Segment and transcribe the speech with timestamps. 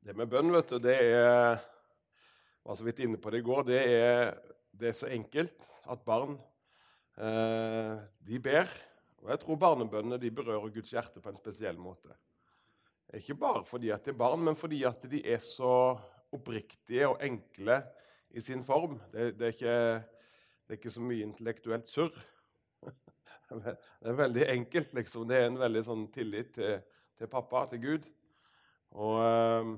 [0.00, 1.58] Det med bønn, vet du, det er
[2.64, 4.30] var så vidt inne på det i går, det er,
[4.72, 6.36] det er så enkelt at barn
[7.20, 8.70] eh, de ber.
[9.20, 12.14] Og jeg tror barnebønnene de berører Guds hjerte på en spesiell måte.
[13.16, 15.98] Ikke bare fordi at det er barn, men fordi at de er så
[16.30, 17.80] oppriktige og enkle
[18.30, 19.00] i sin form.
[19.12, 19.76] Det, det, er, ikke,
[20.64, 22.14] det er, ikke, så mye intellektuelt surr.
[23.50, 24.92] Det er veldig enkelt.
[24.94, 25.24] liksom.
[25.26, 26.76] Det er en veldig sånn tillit til,
[27.18, 28.04] til pappa, til Gud.
[28.94, 29.72] Og eh,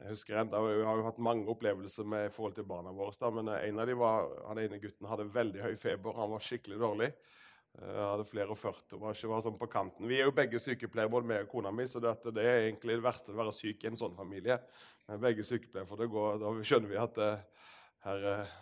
[0.00, 3.14] jeg husker enda, Vi har jo hatt mange opplevelser med i forhold til barna våre.
[3.20, 6.16] Da, men en av de var, han ene gutten hadde veldig høy feber.
[6.18, 7.10] Han var skikkelig dårlig.
[7.74, 10.06] Jeg eh, hadde flere og 40 var ikke var sånn på kanten.
[10.10, 12.98] Vi er jo begge sykepleiere, både meg og kona mi, så det, det, er egentlig
[12.98, 14.60] det verste å være syk i en sånn familie.
[15.08, 17.72] Men begge sykepleiere, for det går, da skjønner vi at det, eh,
[18.04, 18.52] her, eh,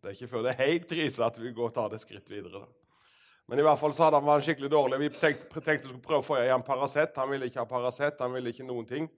[0.00, 2.32] det er ikke før det er helt krise at vi går og tar det skritt
[2.32, 2.62] videre.
[2.62, 3.02] Da.
[3.50, 5.02] Men i hvert fall så hadde han vært skikkelig dårlig.
[5.02, 7.16] Vi tenkte, tenkte skulle prøve å få i ham Paracet.
[7.20, 8.20] Han ville ikke ha Paracet.
[8.24, 9.08] Han ville ikke noen ting.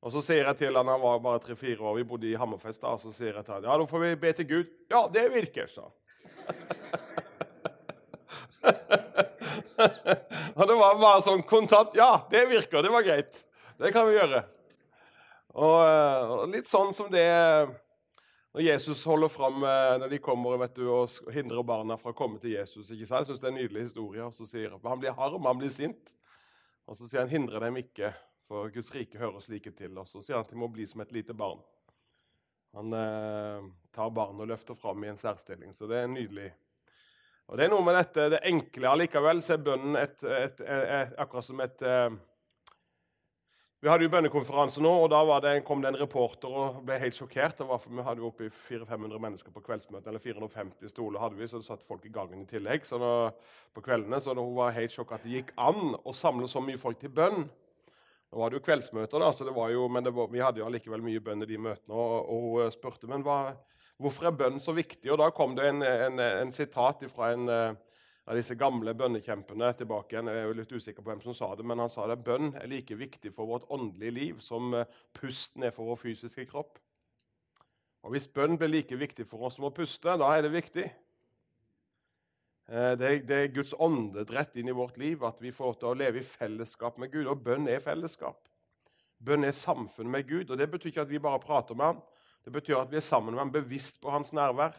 [0.00, 2.80] Og Så sier jeg til han, han var bare tre-fire år, vi bodde i Hammerfest,
[2.80, 4.70] da, og så sier jeg til han, ja, da får vi be til Gud.
[4.92, 5.90] Ja, det virker, sa
[10.56, 11.94] og det var bare sånn kontant.
[11.96, 12.82] Ja, det virker.
[12.84, 13.38] Det var greit.
[13.80, 14.42] Det kan vi gjøre.
[15.56, 17.24] Og, eh, og litt sånn som det
[18.50, 22.16] når Jesus holder fram eh, når de kommer vet du, og hindrer barna fra å
[22.18, 22.90] komme til Jesus.
[22.90, 23.22] ikke sant?
[23.22, 24.26] Jeg synes det er en nydelig historie.
[24.26, 26.14] Og så sier Han blir harm, han blir sint.
[26.90, 28.12] Og så sier han 'hindre dem ikke'.
[28.50, 29.94] For Guds rike hører slike til.
[29.94, 31.60] Og så sier han at de må bli som et lite barn.
[32.74, 35.70] Han eh, tar barnet og løfter fram i en særstilling.
[35.74, 36.48] Så det er nydelig.
[37.50, 38.90] Og Det er noe med dette, det enkle.
[38.90, 42.10] Allikevel så er bønnen et, et, et, akkurat som et eh,
[43.82, 47.16] Vi hadde jo bønnekonferanse nå, og da det, kom det en reporter og ble helt
[47.16, 47.62] sjokkert.
[47.62, 51.66] Vi hadde jo oppi 400-500 mennesker på kveldsmøtet, eller 450 stoler hadde vi, så det
[51.66, 53.14] satt folk i gangen i tillegg så da,
[53.74, 54.20] på kveldene.
[54.22, 57.02] Så da hun var helt sjokk at det gikk an å samle så mye folk
[57.02, 57.48] til bønn.
[58.30, 61.22] Nå var det jo kveldsmøter, da, det jo, men var, vi hadde jo allikevel mye
[61.24, 61.94] bønn i de møtene.
[61.94, 63.56] Og, hun eh, spurte men hva,
[63.98, 65.10] hvorfor er bønn så viktig.
[65.10, 67.72] Og Da kom det en, en, en sitat fra en eh,
[68.30, 70.30] av disse gamle bønnekjempene tilbake igjen.
[70.30, 72.20] Jeg er jo litt usikker på hvem som sa det, men han sa det.
[72.22, 76.46] Bønn er like viktig for vårt åndelige liv som eh, pusten er for vår fysiske
[76.52, 76.78] kropp.
[78.06, 80.86] Og Hvis bønn blir like viktig for oss som å puste, da er det viktig.
[82.70, 85.90] Eh, det er, det er Guds åndedrett inn i vårt liv, at vi får til
[85.90, 87.26] å leve i fellesskap med Gud.
[87.26, 88.46] Og bønn er fellesskap.
[89.18, 90.50] Bønn er samfunn med Gud.
[90.50, 92.04] og Det betyr ikke at vi bare prater med ham.
[92.44, 94.78] Det betyr at vi er sammen med ham, bevisst på hans nærvær.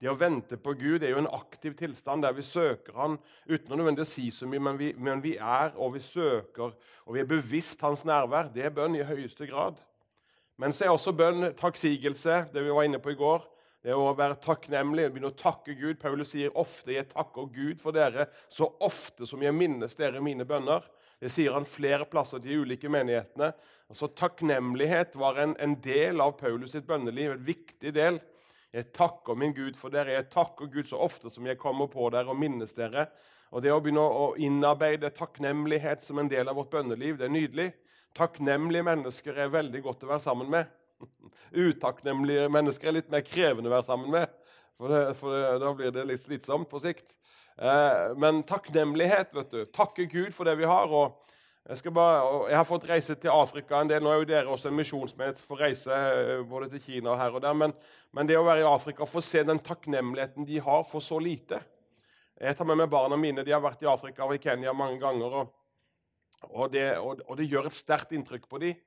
[0.00, 3.74] Det å vente på Gud er jo en aktiv tilstand der vi søker Han uten
[3.74, 6.72] å nødvendigvis si så mye, men vi, men vi, er og vi søker,
[7.04, 8.48] og vi er bevisst hans nærvær.
[8.48, 9.76] Det er bønn i høyeste grad.
[10.56, 13.44] Men så er også bønn takksigelse, det vi var inne på i går.
[13.80, 15.96] Det å være takknemlig, begynne å takke Gud.
[16.00, 20.44] Paulus sier ofte 'jeg takker Gud for dere', så ofte som jeg minnes dere mine
[20.44, 20.84] bønner.
[21.20, 23.52] Det sier han flere plasser til de ulike menighetene.
[23.88, 28.20] Altså Takknemlighet var en, en del av Paulus sitt bønneliv, en viktig del.
[28.72, 30.14] Jeg takker min Gud for dere.
[30.14, 33.08] Jeg takker Gud så ofte som jeg kommer på dere og minnes dere.
[33.50, 37.34] Og Det å begynne å innarbeide takknemlighet som en del av vårt bønneliv, det er
[37.34, 37.72] nydelig.
[38.14, 40.70] Takknemlige mennesker er veldig godt å være sammen med.
[41.66, 44.36] Utakknemlige mennesker er litt mer krevende å være sammen med.
[44.80, 47.12] For, det, for det, da blir det litt slitsomt på sikt.
[47.60, 49.64] Eh, men takknemlighet, vet du.
[49.74, 50.88] Takke Gud for det vi har.
[50.88, 51.18] og
[51.68, 54.02] jeg, bare, jeg, har fått reise til Afrika en del.
[54.02, 57.36] Nå er jo dere også en misjonsmenighet for reise eh, både til Kina og her
[57.36, 57.56] og der.
[57.56, 57.74] Men,
[58.16, 61.20] men, det å være i Afrika og få se den takknemligheten de har for så
[61.20, 61.60] lite
[62.40, 63.44] Jeg tar med meg barna mine.
[63.44, 65.36] De har vært i Afrika og i Kenya mange ganger.
[65.42, 65.52] Og,
[66.48, 68.80] og, det, og det, gjør et sterkt inntrykk på dem.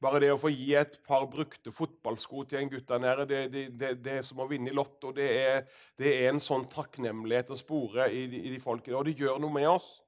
[0.00, 3.40] Bare det å få gi et par brukte fotballsko til en gutt der nede, det,
[3.52, 5.12] det, det, det, er som å vinne i Lotto.
[5.16, 5.66] Det er,
[6.00, 8.96] er en sånn takknemlighet å spore i i de folkene.
[8.96, 9.98] Og det gjør noe med oss.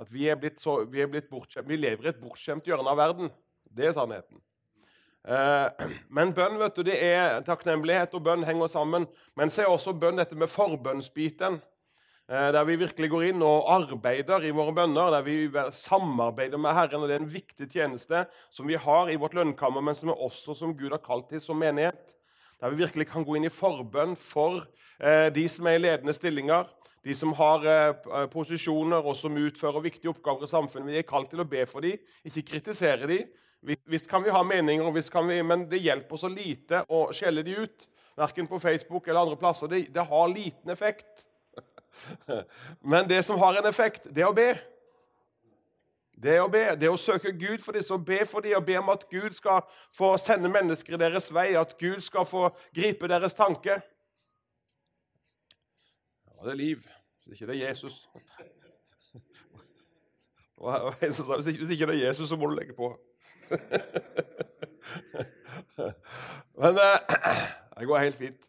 [0.00, 2.98] At vi, er blitt så, vi, er blitt vi lever i et bortskjemt hjørne av
[2.98, 3.30] verden.
[3.68, 4.40] Det er sannheten.
[5.24, 9.06] Eh, men bønn vet du, det er takknemlighet og bønn henger sammen.
[9.36, 11.60] Men så er også bønn dette med forbønnsbiten.
[12.24, 16.72] Eh, der vi virkelig går inn og arbeider i våre bønner, der vi samarbeider med
[16.72, 17.02] Herren.
[17.02, 20.22] og Det er en viktig tjeneste som vi har i vårt lønnkammer, men som er
[20.24, 22.16] også som Gud har kalt til som menighet.
[22.60, 24.64] Der vi virkelig kan gå inn i forbønn for
[25.00, 26.64] eh, de som er i ledende stillinger,
[27.04, 30.94] de som har eh, posisjoner og som utfører viktige oppgaver i samfunnet.
[30.94, 33.28] Vi er kalt til å be for dem, ikke kritisere dem.
[33.84, 37.86] Visst kan vi ha meninger, vi, men det hjelper så lite å skjelle dem ut.
[38.16, 39.68] Verken på Facebook eller andre plasser.
[39.68, 41.28] Det, det har liten effekt.
[42.92, 44.52] Men det som har en effekt, det er å be.
[46.24, 48.56] Det er å be, det er å søke Gud for disse og be for dem
[48.56, 52.24] og be om at Gud skal få sende mennesker i deres vei, at Gud skal
[52.28, 53.80] få gripe deres tanke.
[56.30, 56.86] Ja, det er liv.
[57.24, 57.94] Hvis ikke det er Jesus
[60.60, 62.88] Og en som sa hvis ikke det er Jesus, så må du legge på.
[66.60, 66.98] Men eh,
[67.78, 68.40] det går helt fint.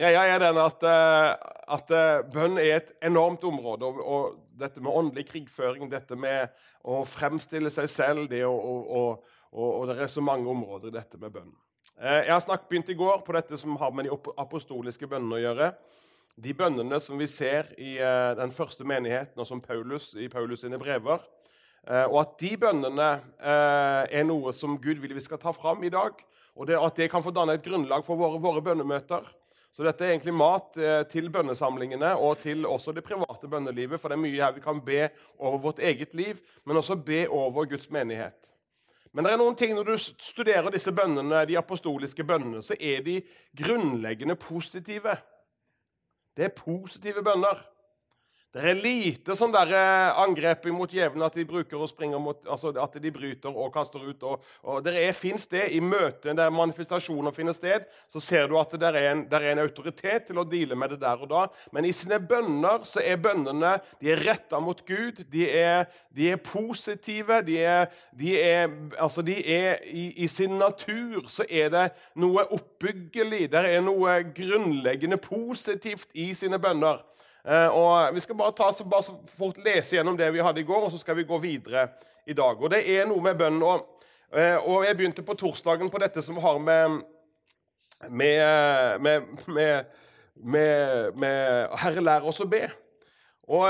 [0.00, 1.30] Greia er den at, eh,
[1.76, 3.88] at eh, bønn er et enormt område.
[3.88, 6.50] Og, og, dette med åndelig krigføring, dette med
[6.84, 9.22] å fremstille seg selv det og,
[9.56, 11.54] og, det er så mange områder i dette med bønn.
[11.96, 15.40] Jeg har snakket, begynt i går på dette som har med de apostoliske bønnene å
[15.40, 15.70] gjøre.
[16.36, 17.94] De bønnene som vi ser i
[18.36, 21.24] den første menigheten, og som Paulus i Paulus sine brever.
[22.12, 23.10] Og at de bønnene
[23.40, 26.20] er noe som Gud vil vi skal ta fram i dag.
[26.52, 29.24] Og det, at det kan få danne et grunnlag for våre, våre bønnemøter.
[29.70, 34.00] Så dette er egentlig mat eh, til bønnesamlingene og til også det private bønnelivet.
[34.00, 35.04] For det er mye her vi kan be
[35.38, 38.50] over vårt eget liv, men også be over Guds menighet.
[39.14, 43.02] Men det er noen ting når du studerer disse bønnene, de apostoliske bønnene, så er
[43.06, 43.16] de
[43.58, 45.16] grunnleggende positive.
[46.36, 47.58] Det er positive bønner.
[48.50, 52.40] Det er lite sånn der eh, angrep mot djevelen at de bruker og springer mot,
[52.50, 54.24] altså at de bryter og kaster ut.
[54.26, 58.74] Og, og det fins det I møtet der manifestasjoner finner sted, så ser du at
[58.74, 61.44] det er, en, det er en autoritet til å deale med det der og da.
[61.70, 65.22] Men i sine bønner så er bønnene de er retta mot Gud.
[65.30, 67.38] De er, de er positive.
[67.46, 67.86] De er,
[68.18, 68.66] de er,
[68.98, 71.86] altså de er i, i, sin natur så er det
[72.18, 73.46] noe oppbyggelig.
[73.54, 77.04] Det er noe grunnleggende positivt i sine bønner.
[77.44, 80.84] Eh, og Vi skal bare, ta, bare fort lese gjennom det vi hadde i går,
[80.84, 81.88] og så skal vi gå videre
[82.26, 82.60] i dag.
[82.60, 83.62] Og Det er noe med bønnen.
[83.62, 87.00] Og, eh, og jeg begynte på torsdagen på dette som har med,
[88.10, 92.68] med, med, med Herre, lær oss å be.
[93.50, 93.66] Og,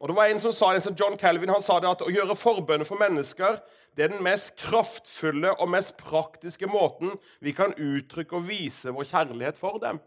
[0.00, 2.08] og, det var en som sa, en som John Calvin han sa det at å
[2.08, 3.58] gjøre forbønner for mennesker
[3.96, 7.12] det er den mest kraftfulle og mest praktiske måten
[7.44, 9.98] vi kan uttrykke og vise vår kjærlighet for dem.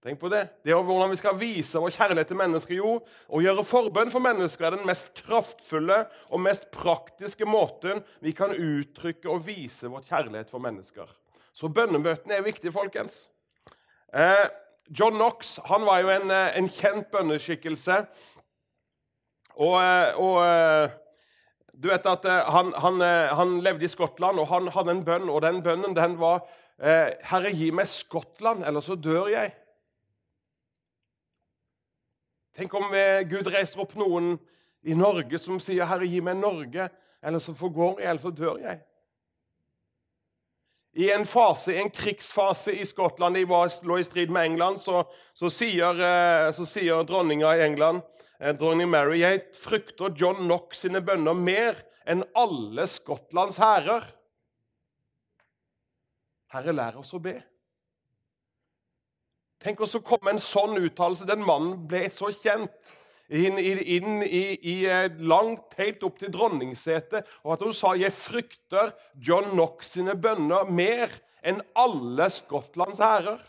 [0.00, 0.46] Tenk på det.
[0.64, 2.76] Det er hvordan vi skal vise vår kjærlighet til mennesker.
[2.78, 2.94] Jo,
[3.28, 8.54] å gjøre forbønn for mennesker er den mest kraftfulle og mest praktiske måten vi kan
[8.54, 11.10] uttrykke og vise vår kjærlighet for mennesker.
[11.52, 13.26] Så bønnemøtene er viktige, folkens.
[14.16, 14.48] Eh,
[14.88, 18.00] John Knox han var jo en, eh, en kjent bønneskikkelse.
[19.60, 20.90] Og, eh, og, eh,
[21.76, 23.00] du vet at han, han,
[23.36, 26.42] han, levde i Skottland, og han hadde en bønn, og den bønnen den var
[26.80, 29.52] Herre, gi meg Skottland, eller så dør jeg.
[32.56, 34.34] Tenk om eh, Gud reiser opp noen
[34.82, 36.88] i Norge som sier 'Herre, gi meg Norge',
[37.22, 38.80] eller så forgår jeg, eller så dør jeg.
[40.92, 45.04] I en fase, en krigsfase i Skottland, de var, lå i strid med England, så,
[45.34, 48.02] så sier, eh, så sier dronninga i England,
[48.40, 54.10] eh, dronning Mary, 'Jeg frykter John Knox sine bønner mer enn alle Skottlands hærer'.
[56.50, 57.36] Herre, lær oss å be.
[59.60, 61.28] Tenk oss å komme en sånn uttalelse.
[61.28, 62.94] Den mannen ble så kjent
[63.28, 67.28] inn, inn i, i, eh, langt helt opp til dronningsetet.
[67.44, 71.10] Og at hun sa 'Jeg frykter John Knox sine bønner mer
[71.44, 73.40] enn alle Skottlands hærer'.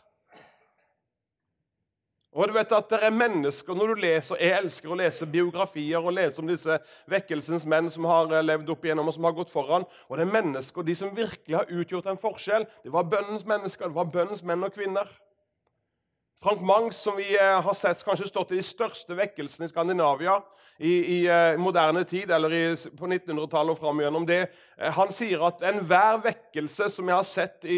[2.33, 5.99] Og du vet at det er mennesker, når du leser, Jeg elsker å lese biografier
[5.99, 9.33] og lese om disse vekkelsens menn som har eh, levd opp igjennom og som har
[9.33, 9.85] gått foran.
[10.09, 13.87] Og det er mennesker, De som virkelig har utgjort en forskjell, det var bønnens mennesker,
[13.87, 15.07] det var bønnens menn og kvinner.
[16.43, 20.39] Frank Mangs, som vi eh, har sett kanskje stått i de største vekkelsene i Skandinavia
[20.81, 22.61] i, i uh, moderne tid, eller i,
[22.97, 24.39] på 1900-tallet og fram gjennom det,
[24.79, 27.77] uh, han sier at enhver vekkelse som jeg har sett i,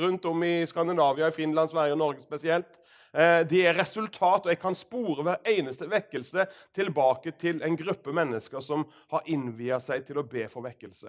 [0.00, 2.80] rundt om i Skandinavia, i Finland, Sverige og Norge spesielt,
[3.16, 6.44] det er resultat, og jeg kan spore hver eneste vekkelse
[6.76, 8.82] tilbake til en gruppe mennesker som
[9.14, 11.08] har innvia seg til å be for vekkelse.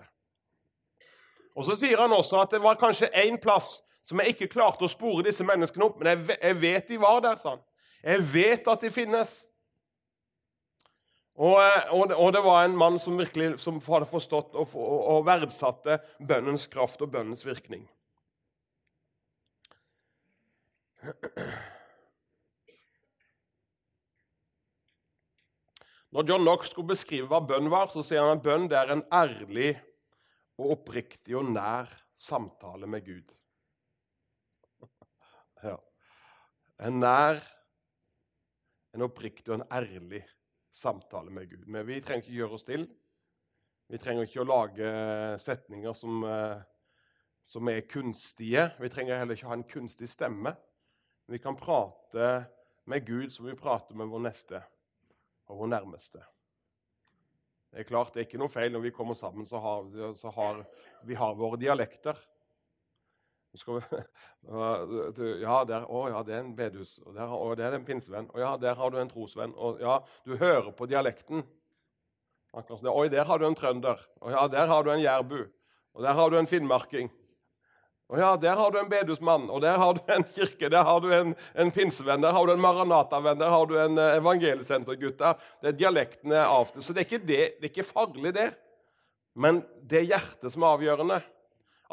[1.58, 4.86] Og Så sier han også at det var kanskje én plass som jeg ikke klarte
[4.88, 6.00] å spore disse menneskene opp.
[6.00, 7.64] Men jeg, jeg vet de var der, sa han.
[8.06, 9.34] Jeg vet at de finnes.
[11.38, 15.20] Og, eh, og, og, det var en mann som virkelig som hadde forstått og, og,
[15.28, 17.84] verdsatte bønnens kraft og bønnens virkning.
[26.16, 29.06] Når John Knox skulle beskrive hva bønn var, så sier han at bønn er en
[29.14, 29.76] ærlig
[30.58, 33.37] og oppriktig og nær samtale med Gud.
[36.86, 37.42] En nær,
[38.94, 40.24] en oppriktig og en ærlig
[40.74, 41.66] samtale med Gud.
[41.66, 42.86] Men vi trenger ikke gjøre oss til.
[43.88, 44.90] Vi trenger ikke å lage
[45.42, 46.62] setninger som, eh,
[47.44, 48.72] som er kunstige.
[48.80, 50.56] Vi trenger heller ikke ha en kunstig stemme.
[51.28, 52.48] Vi kan prate
[52.86, 54.64] med Gud som vi prater med vår neste
[55.48, 56.24] og vår nærmeste.
[57.72, 60.32] Det er klart, det er ikke noe feil når vi kommer sammen, så har, så
[60.32, 60.64] har
[61.04, 62.18] vi har våre dialekter.
[63.58, 63.82] Skal,
[65.44, 66.98] ja, der, å, ja, det er en bedus.
[67.06, 68.30] Og der, å, det er en pinsevenn.
[68.34, 69.56] Og ja, der har du en trosvenn.
[69.58, 71.46] Og ja, du hører på dialekten.
[72.58, 74.02] Oi, der har du en trønder.
[74.24, 75.40] Og ja, der har du en jærbu.
[75.98, 77.10] Og der har du en finnmarking.
[78.08, 81.02] Og ja, Der har du en bedusmann, og der har du en kirke, der har
[81.04, 85.20] du en, en pinsevenn, der har du en Maranata-venn, der har du en uh, evangeliesentergutt.
[85.20, 86.86] Det er dialektene av det.
[86.86, 88.48] Så det er, det, det er ikke farlig, det.
[89.36, 91.20] Men det er hjertet som er avgjørende.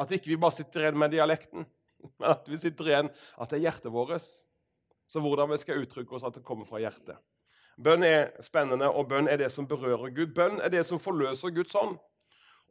[0.00, 1.68] At ikke vi bare sitter igjen med dialekten,
[2.18, 4.26] men at vi sitter igjen at det er hjertet vårt.
[5.10, 7.20] Så hvordan vi skal uttrykke oss at det kommer fra hjertet.
[7.76, 10.34] Bønn er spennende, og bønn er det som berører Gud.
[10.34, 11.96] Bønn er det som forløser Guds ånd.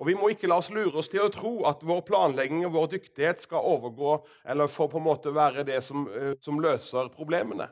[0.01, 2.73] Og Vi må ikke la oss lure oss til å tro at vår planlegging og
[2.73, 4.15] vår dyktighet skal overgå
[4.49, 7.69] eller få på en måte være det som, eh, som løser problemene.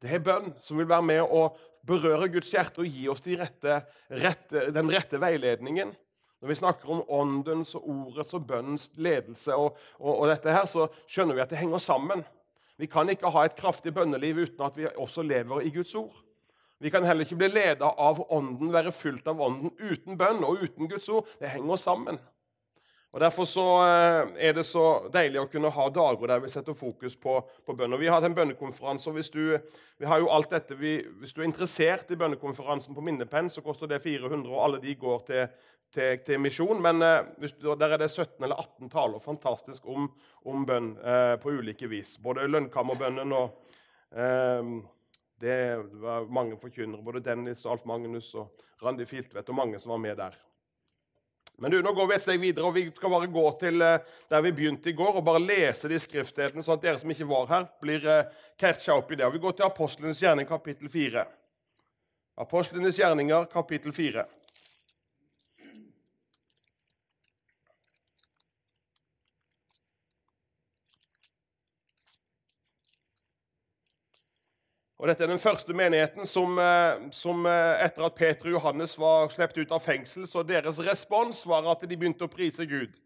[0.00, 1.50] Det er bønn som vil være med å
[1.84, 5.92] berøre Guds hjerte og gi oss de rette, rette, den rette veiledningen.
[6.38, 10.66] Når vi snakker om åndens og ordets og bønnens ledelse, og, og, og dette her,
[10.70, 12.22] så skjønner vi at det henger sammen.
[12.78, 16.14] Vi kan ikke ha et kraftig bønneliv uten at vi også lever i Guds ord.
[16.78, 20.62] Vi kan heller ikke bli ledet av Ånden, være fylt av Ånden uten bønn og
[20.62, 21.26] uten Guds ord.
[21.40, 22.20] Det henger sammen.
[23.12, 26.76] Og Derfor så eh, er det så deilig å kunne ha dager der vi setter
[26.76, 27.96] fokus på, på bønn.
[27.96, 29.56] Og Vi har hatt en bønnekonferanse, og hvis du,
[29.98, 33.64] vi har jo alt dette, vi, hvis du er interessert i bønnekonferansen på Minnepenn, så
[33.64, 35.48] koster det 400, og alle de går til,
[35.94, 36.82] til, til misjon.
[36.82, 40.10] Men eh, der er det 17 eller 18 taler fantastisk om,
[40.48, 42.16] om bønn eh, på ulike vis.
[42.22, 43.74] Både lønnkammerbønnen og
[44.12, 44.76] eh,
[45.38, 45.58] det
[46.02, 50.00] var mange forkynnere, både Dennis, og Alf Magnus og Randi Filtvedt og mange som var
[50.02, 50.34] med der.
[51.58, 54.04] Men du, nå går vi et steg videre, og vi skal bare gå til eh,
[54.30, 57.26] der vi begynte i går, og bare lese de skriftstedene, sånn at dere som ikke
[57.26, 58.28] var her, blir eh,
[58.60, 59.26] catcha opp i det.
[59.26, 61.24] Og Vi går til Apostlenes gjerning, kapittel 4.
[62.38, 64.22] Apostlenes gjerninger, kapittel 4.
[74.98, 78.96] Og Dette er den første menigheten som, eh, som, eh, etter at Peter og Johannes
[78.98, 82.98] var sluppet ut av fengsel, så deres respons var at de begynte å prise Gud.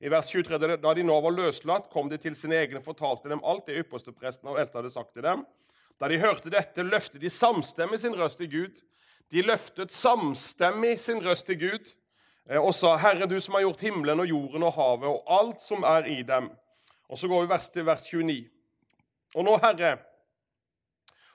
[0.00, 3.30] I vers 23, Da de nå var løslatt, kom de til sine egne og fortalte
[3.30, 5.46] dem alt det ypperstepresten og eldste hadde sagt til dem.
[5.98, 8.82] Da de hørte dette, løftet de samstemmig sin røst til Gud.
[9.32, 11.94] De løftet samstemmig sin røst til Gud
[12.50, 15.62] eh, og sa, 'Herre, du som har gjort himmelen og jorden og havet og alt
[15.62, 16.50] som er i dem.'
[17.08, 18.50] Og Så går vi vers til vers 29.
[19.34, 19.98] Og nå, Herre,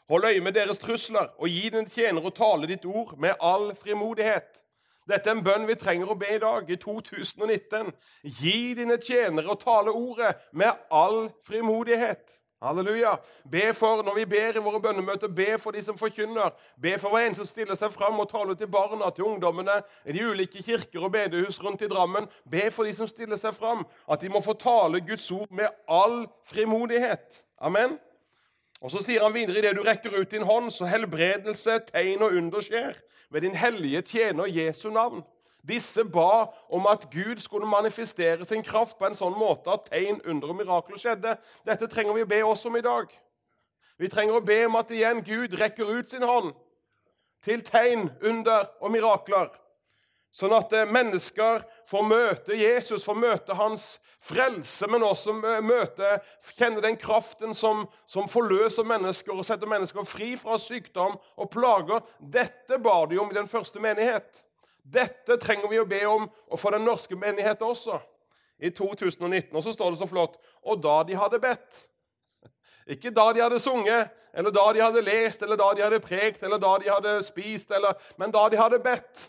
[0.10, 3.72] Hold øye med deres trusler, og gi din tjener å tale ditt ord med all
[3.76, 4.64] frimodighet.
[5.08, 7.92] Dette er en bønn vi trenger å be i dag, i 2019.
[8.24, 12.40] Gi dine tjenere å tale ordet med all frimodighet.
[12.64, 13.18] Halleluja.
[13.52, 16.54] Be for, Når vi ber i våre bønnemøter, be for de som forkynner.
[16.82, 20.16] Be for hver en som stiller seg fram og taler til barna, til ungdommene, i
[20.16, 22.30] de ulike kirker og bedehus rundt i Drammen.
[22.50, 25.68] Be for de som stiller seg fram, at de må få tale Guds ord med
[25.88, 27.44] all frimodighet.
[27.60, 28.00] Amen.
[28.84, 32.36] Og Så sier han videre idet du rekker ut din hånd, så helbredelse, tegn og
[32.36, 32.98] under skjer
[33.32, 35.24] ved din hellige tjener Jesu navn.
[35.64, 40.20] Disse ba om at Gud skulle manifestere sin kraft på en sånn måte at tegn,
[40.28, 41.38] under og mirakler skjedde.
[41.64, 43.08] Dette trenger vi å be oss om i dag.
[43.98, 46.52] Vi trenger å be om at igjen Gud rekker ut sin hånd
[47.44, 49.48] til tegn, under og mirakler.
[50.34, 56.16] Sånn at eh, mennesker får møte Jesus, får møte hans frelse, men også møte,
[56.56, 62.02] kjenne den kraften som, som, forløser mennesker og setter mennesker fri fra sykdom og plager.
[62.18, 64.42] Dette bar de om i den første menighet.
[64.82, 68.02] Dette trenger vi å be om og for den norske menighet også.
[68.64, 69.54] I 2019.
[69.54, 71.86] Og så står det så flott Og da de hadde bedt.
[72.96, 76.42] Ikke da de hadde sunget, eller da de hadde lest, eller da de hadde prekt,
[76.42, 79.28] eller da de hadde spist, eller, men da de hadde bedt.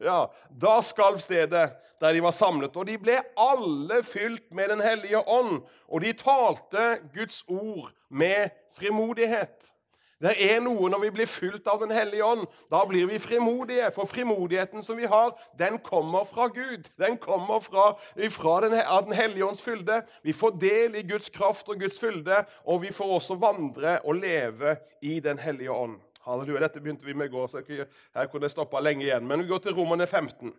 [0.00, 0.26] Ja,
[0.60, 5.28] Da skalv stedet der de var samlet, og de ble alle fylt med Den hellige
[5.28, 9.72] ånd, og de talte Guds ord med frimodighet.
[10.20, 12.44] Det er noe når vi blir fylt av Den hellige ånd.
[12.72, 13.88] Da blir vi frimodige.
[13.94, 16.90] For frimodigheten som vi har, den kommer fra Gud.
[17.00, 17.94] Den kommer fra,
[18.28, 20.02] fra den, av Den hellige ånds fylde.
[20.22, 24.20] Vi får del i Guds kraft og Guds fylde, og vi får også vandre og
[24.20, 25.96] leve i Den hellige ånd.
[26.30, 26.64] Halleluja.
[26.66, 29.26] Dette begynte vi med i går, så her kunne jeg stoppa lenge igjen.
[29.26, 30.52] Men vi går til Romerne 15.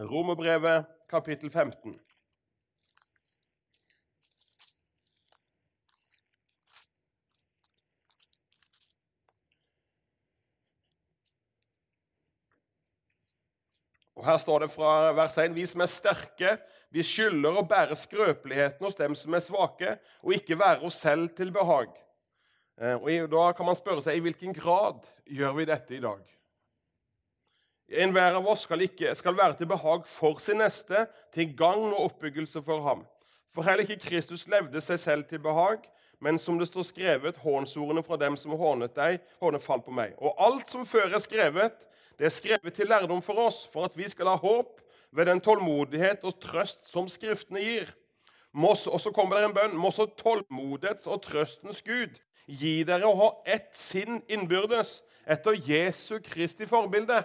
[0.00, 1.98] Romerbrevet, kapittel 15.
[14.20, 16.58] Og Her står det fra vers 1.: Vi som er sterke,
[16.92, 21.30] vi skylder å bære skrøpeligheten hos dem som er svake, og ikke være oss selv
[21.36, 21.88] til behag.
[22.80, 26.20] Eh, og Da kan man spørre seg i hvilken grad gjør vi dette i dag.
[27.90, 32.04] Enhver av oss skal, ikke, skal være til behag for sin neste, til gagn og
[32.06, 33.02] oppbyggelse for ham.
[33.50, 35.82] For heller ikke Kristus levde seg selv til behag,
[36.22, 40.14] men som det står skrevet, hånsordene fra dem som hånet deg, hånet falt på meg.
[40.22, 41.88] Og alt som før er skrevet,
[42.20, 44.78] det er skrevet til lærdom for oss, for at vi skal ha håp
[45.10, 47.90] ved den tålmodighet og trøst som Skriftene gir.
[48.54, 49.78] Og så kommer det en bønn.
[49.78, 52.20] Må så tålmodighets og trøstens Gud
[52.50, 54.98] gi dere å ha ett sinn innbyrdes
[55.30, 57.22] etter Jesu Kristi forbilde.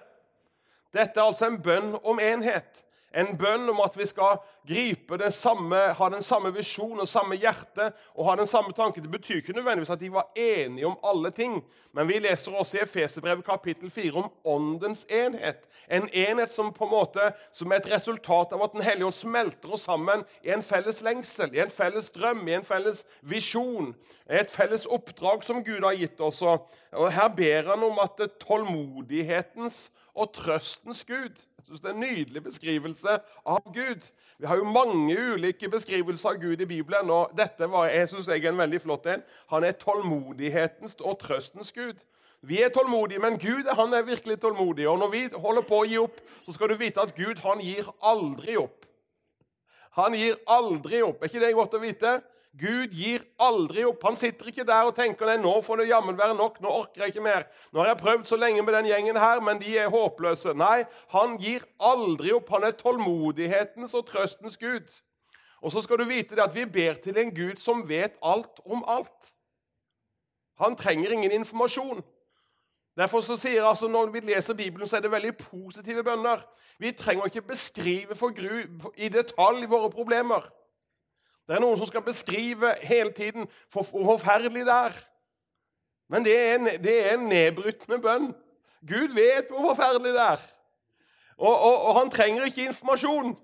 [0.94, 2.84] Dette er altså en bønn om enhet.
[3.16, 7.38] En bønn om at vi skal gripe det samme, ha den samme visjon og samme
[7.40, 9.02] hjerte og ha den samme tanke.
[9.02, 11.62] Det betyr ikke nødvendigvis at de var enige om alle ting.
[11.96, 15.64] Men vi leser også i Efeserbrevet kapittel 4 om åndens enhet.
[15.88, 19.16] En enhet som på en måte, som er et resultat av at Den hellige ånd
[19.16, 23.94] smelter oss sammen i en felles lengsel, i en felles drøm, i en felles visjon.
[24.28, 26.42] Et felles oppdrag som Gud har gitt oss.
[26.44, 32.44] Og Her ber han om at tålmodighetens og trøstens Gud synes Det er en nydelig
[32.44, 34.12] beskrivelse av Gud.
[34.40, 37.10] Vi har jo mange ulike beskrivelser av Gud i Bibelen.
[37.10, 39.24] og dette var, jeg synes jeg er en veldig flott en.
[39.50, 42.06] Han er tålmodighetens og trøstens Gud.
[42.42, 44.88] Vi er tålmodige, men Gud han er virkelig tålmodig.
[44.88, 47.60] Og når vi holder på å gi opp, så skal du vite at Gud han
[47.60, 48.86] gir aldri opp.
[49.98, 51.24] Han gir aldri opp.
[51.24, 52.20] Er ikke det godt å vite?
[52.56, 54.04] Gud gir aldri opp.
[54.08, 56.62] Han sitter ikke der og tenker nei, nå får det jammen være nok.
[56.64, 57.48] Nå orker jeg ikke mer.
[57.74, 60.56] Nå har jeg prøvd så lenge med den gjengen her, men de er håpløse.
[60.56, 62.54] Nei, han gir aldri opp.
[62.56, 64.88] Han er tålmodighetens og trøstens Gud.
[65.66, 68.64] Og så skal du vite det at vi ber til en Gud som vet alt
[68.64, 69.32] om alt.
[70.64, 72.04] Han trenger ingen informasjon.
[72.96, 76.40] Derfor så sier altså Når vi leser Bibelen, så er det veldig positive bønner.
[76.80, 78.64] Vi trenger ikke beskrive for gru
[78.96, 80.48] i detalj våre problemer.
[81.46, 84.98] Det er noen som skal beskrive hele tiden hvor forferdelig det er.
[86.10, 88.28] Men det er en, det er en nedbrytende bønn.
[88.86, 90.44] Gud vet hvor forferdelig det er.
[91.38, 93.36] Og, og, og, han trenger ikke informasjon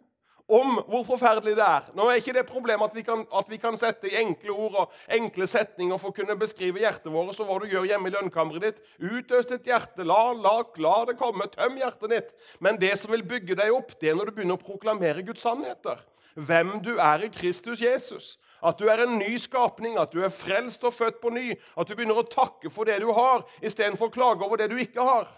[0.51, 1.87] om hvor forferdelig det er.
[1.95, 4.77] Nå er ikke det problemet at vi kan, at vi kan sette i enkle ord
[4.83, 8.15] og enkle setninger for å kunne beskrive hjertet vårt så hva du gjør hjemme i
[8.15, 8.81] lønnkammeret ditt.
[8.99, 10.05] Utøs ditt hjerte.
[10.07, 11.47] La, la, la det komme.
[11.53, 12.33] Tøm hjertet ditt.
[12.59, 15.45] Men det som vil bygge deg opp, det er når du begynner å proklamere Guds
[15.47, 16.03] sannheter
[16.35, 18.37] hvem du er i Kristus Jesus.
[18.63, 21.51] At du er en ny skapning, at du er frelst og født på ny.
[21.75, 24.77] At du begynner å takke for det du har, istedenfor å klage over det du
[24.79, 25.29] ikke har.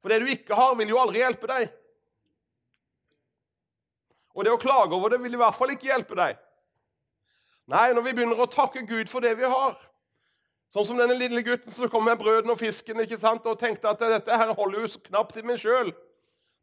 [0.00, 1.72] For det du ikke har, vil jo aldri hjelpe deg.
[4.36, 6.38] Og det å klage over det vil i hvert fall ikke hjelpe deg.
[7.70, 9.78] Nei, når vi begynner å takke Gud for det vi har
[10.70, 13.90] Sånn som denne lille gutten som kom med brødene og fisken ikke sant, og tenkte
[13.90, 15.90] at dette her holder jo knapt til meg sjøl.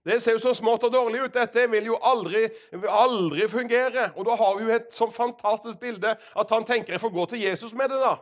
[0.08, 1.34] Det ser jo så smått og dårlig ut.
[1.36, 2.46] Dette vil jo aldri,
[2.88, 4.06] aldri fungere.
[4.16, 7.26] Og da har vi jo et sånn fantastisk bilde at han tenker jeg får gå
[7.34, 8.00] til Jesus med det.
[8.00, 8.14] da.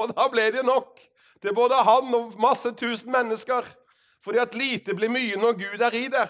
[0.00, 0.96] Og da ble det nok
[1.44, 3.68] til både han og masse tusen mennesker.
[4.24, 6.24] Fordi at lite blir mye når Gud er i det.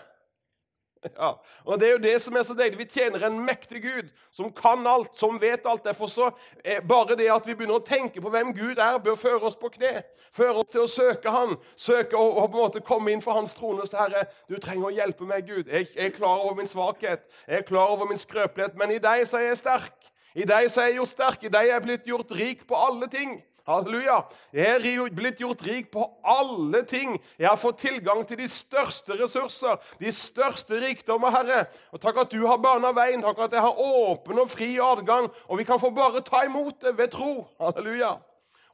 [1.21, 1.33] Ja,
[1.65, 2.79] og Det er jo det som er så deilig.
[2.79, 5.85] Vi tjener en mektig Gud som kan alt, som vet alt.
[5.85, 6.31] Derfor så
[6.65, 9.59] er Bare det at vi begynner å tenke på hvem Gud er, bør føre oss
[9.59, 10.03] på kne.
[10.35, 13.55] Føre oss til å søke Han, søke å på en måte komme inn for Hans
[13.57, 13.87] trone.
[13.87, 15.71] Så Herre, du trenger å hjelpe meg, Gud.
[15.71, 19.03] Jeg, jeg er klar over min svakhet, jeg er klar over min skrøpelighet, men i
[19.03, 20.13] deg så er jeg sterk.
[20.37, 22.77] I deg så er jeg gjort sterk, i deg er jeg blitt gjort rik på
[22.77, 23.39] alle ting.
[23.67, 24.21] Halleluja.
[24.55, 27.17] Jeg er blitt gjort rik på alle ting.
[27.39, 31.65] Jeg har fått tilgang til de største ressurser, de største rikdommer, Herre.
[31.91, 35.27] Og Takk at du har bana veien, takk at jeg har åpen og fri adgang,
[35.51, 37.33] og vi kan få bare ta imot det ved tro.
[37.59, 38.15] Halleluja.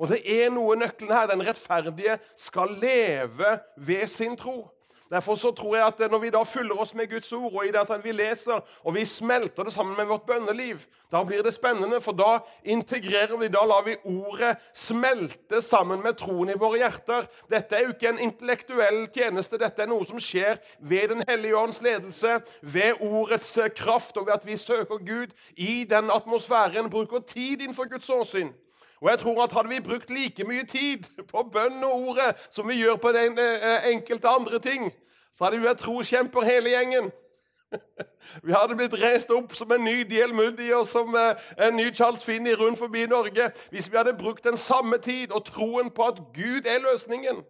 [0.02, 1.28] Og det er noe nøkkelen her.
[1.30, 4.66] Den rettferdige skal leve ved sin tro.
[5.12, 7.72] Derfor så tror jeg at Når vi da fyller oss med Guds ord, og i
[7.72, 11.52] det at vi leser og vi smelter det sammen med vårt bønneliv, da blir det
[11.54, 16.80] spennende, for da integrerer vi, da lar vi ordet smelte sammen med troen i våre
[16.80, 17.28] hjerter.
[17.52, 21.58] Dette er jo ikke en intellektuell tjeneste, dette er noe som skjer ved Den hellige
[21.58, 27.20] ånds ledelse, ved ordets kraft, og ved at vi søker Gud i den atmosfæren, bruker
[27.20, 28.52] tid innenfor Guds åsyn.
[29.02, 32.68] Og jeg tror at Hadde vi brukt like mye tid på bønn og ordet som
[32.68, 34.92] vi gjør på den eh, enkelte andre ting,
[35.34, 37.10] så hadde vi vært troskjemper hele gjengen.
[38.46, 41.86] Vi hadde blitt reist opp som en ny Diel Moody og som eh, en ny
[41.94, 46.06] Charles Finney rundt forbi Norge hvis vi hadde brukt den samme tid og troen på
[46.06, 47.40] at Gud er løsningen.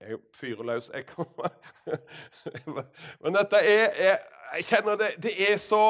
[0.00, 0.90] Jeg fyrer løs.
[0.94, 1.48] Jeg kommer
[3.22, 4.16] Men dette er, er
[4.56, 5.84] Jeg kjenner det, det er så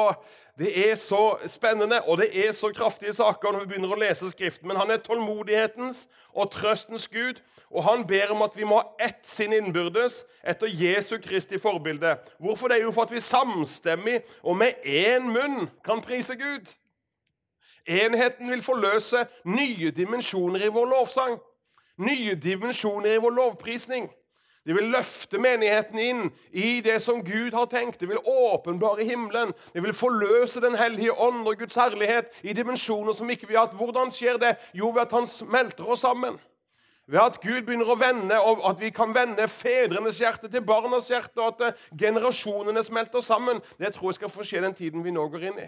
[0.59, 4.29] det er så spennende, og det er så kraftige saker når vi begynner å lese
[4.31, 4.69] Skriften.
[4.69, 9.07] Men han er tålmodighetens og trøstens Gud, og han ber om at vi må ha
[9.07, 12.15] ett sinn innbyrdes etter Jesu Kristi forbilde.
[12.39, 12.71] Hvorfor?
[12.71, 16.71] Det er jo for at vi samstemmig og med én munn kan prise Gud.
[17.85, 21.35] Enheten vil forløse nye dimensjoner i vår lovsang,
[21.99, 24.07] nye dimensjoner i vår lovprisning.
[24.65, 27.99] Det vil løfte menigheten inn i det som Gud har tenkt.
[28.01, 29.53] Det vil åpenbare himmelen.
[29.73, 33.67] Det vil forløse Den hellige ånd og Guds herlighet i dimensjoner som ikke vi har
[33.67, 33.77] hatt.
[33.77, 34.55] Hvordan skjer det?
[34.73, 36.39] Jo, ved at Han smelter oss sammen.
[37.05, 41.11] Ved at Gud begynner å vende, og at vi kan vende fedrenes hjerte til barnas
[41.11, 43.61] hjerte, og at generasjonene smelter sammen.
[43.77, 45.67] Det tror jeg skal få skje den tiden vi nå går inn i.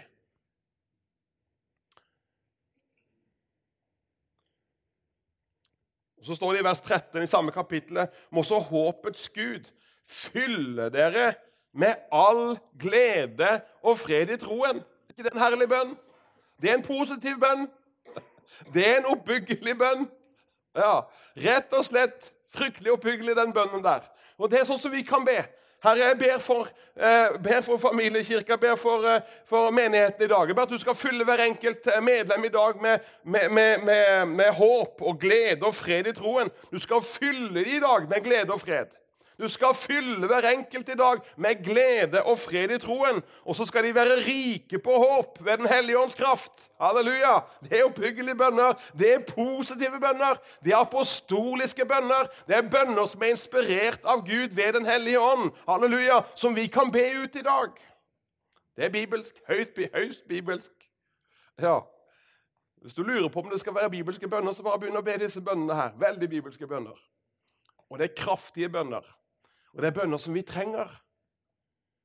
[6.18, 9.70] Og Så står det i vers 13 i samme kapittelet må så håpets Gud
[10.08, 11.32] fylle dere
[11.78, 14.80] med all glede og fred i troen.
[14.80, 15.92] Er ikke det en herlig bønn?
[16.62, 17.68] Det er en positiv bønn.
[18.74, 20.08] Det er en oppbyggelig bønn.
[20.78, 21.00] Ja,
[21.38, 24.06] Rett og slett fryktelig oppbyggelig, den bønnen der.
[24.38, 25.38] Og Det er sånn som vi kan be.
[25.82, 30.46] Herre, jeg ber for, eh, ber for familiekirka, ber for, eh, for, menigheten i dag.
[30.46, 34.26] Jeg ber at du skal fylle hver enkelt eh, medlem i dag med, med, med,
[34.26, 36.50] med håp og glede og fred i troen.
[36.72, 38.98] Du skal fylle dem i dag med glede og fred.
[39.38, 43.20] Du skal fylle hver enkelt i dag med glede og fred i troen.
[43.46, 46.70] Og så skal de være rike på håp ved Den hellige ånds kraft.
[46.80, 47.36] Halleluja!
[47.62, 48.72] Det er oppbyggelige bønner.
[48.98, 50.40] Det er positive bønner.
[50.64, 52.26] Det er apostoliske bønner.
[52.48, 55.52] Det er bønner som er inspirert av Gud ved Den hellige ånd.
[55.68, 56.20] Halleluja!
[56.34, 57.70] Som vi kan be ut i dag.
[58.76, 59.38] Det er bibelsk.
[59.48, 60.72] Høyt, høyst bibelsk.
[61.62, 61.78] Ja.
[62.82, 65.14] Hvis du lurer på om det skal være bibelske bønner, så bare begynn å be
[65.18, 65.94] disse bønnene her.
[65.98, 66.98] Veldig bibelske bønner.
[67.90, 69.06] Og det er kraftige bønner.
[69.74, 70.90] Og det er bønner som vi trenger.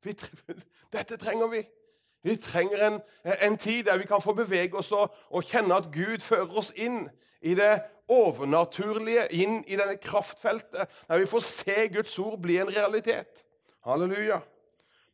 [0.04, 0.16] Vi,
[0.96, 1.64] dette trenger vi.
[2.24, 3.02] Vi trenger en,
[3.42, 6.72] en, tid der vi kan få bevege oss og, og, kjenne at Gud fører oss
[6.76, 7.10] inn
[7.42, 12.72] i det overnaturlige, inn i denne kraftfeltet, der vi får se Guds ord bli en
[12.72, 13.44] realitet.
[13.84, 14.40] Halleluja.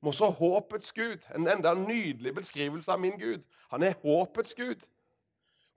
[0.02, 3.42] Må så håpets Gud, en enda nydelig beskrivelse av min Gud.
[3.74, 4.86] Han er håpets Gud.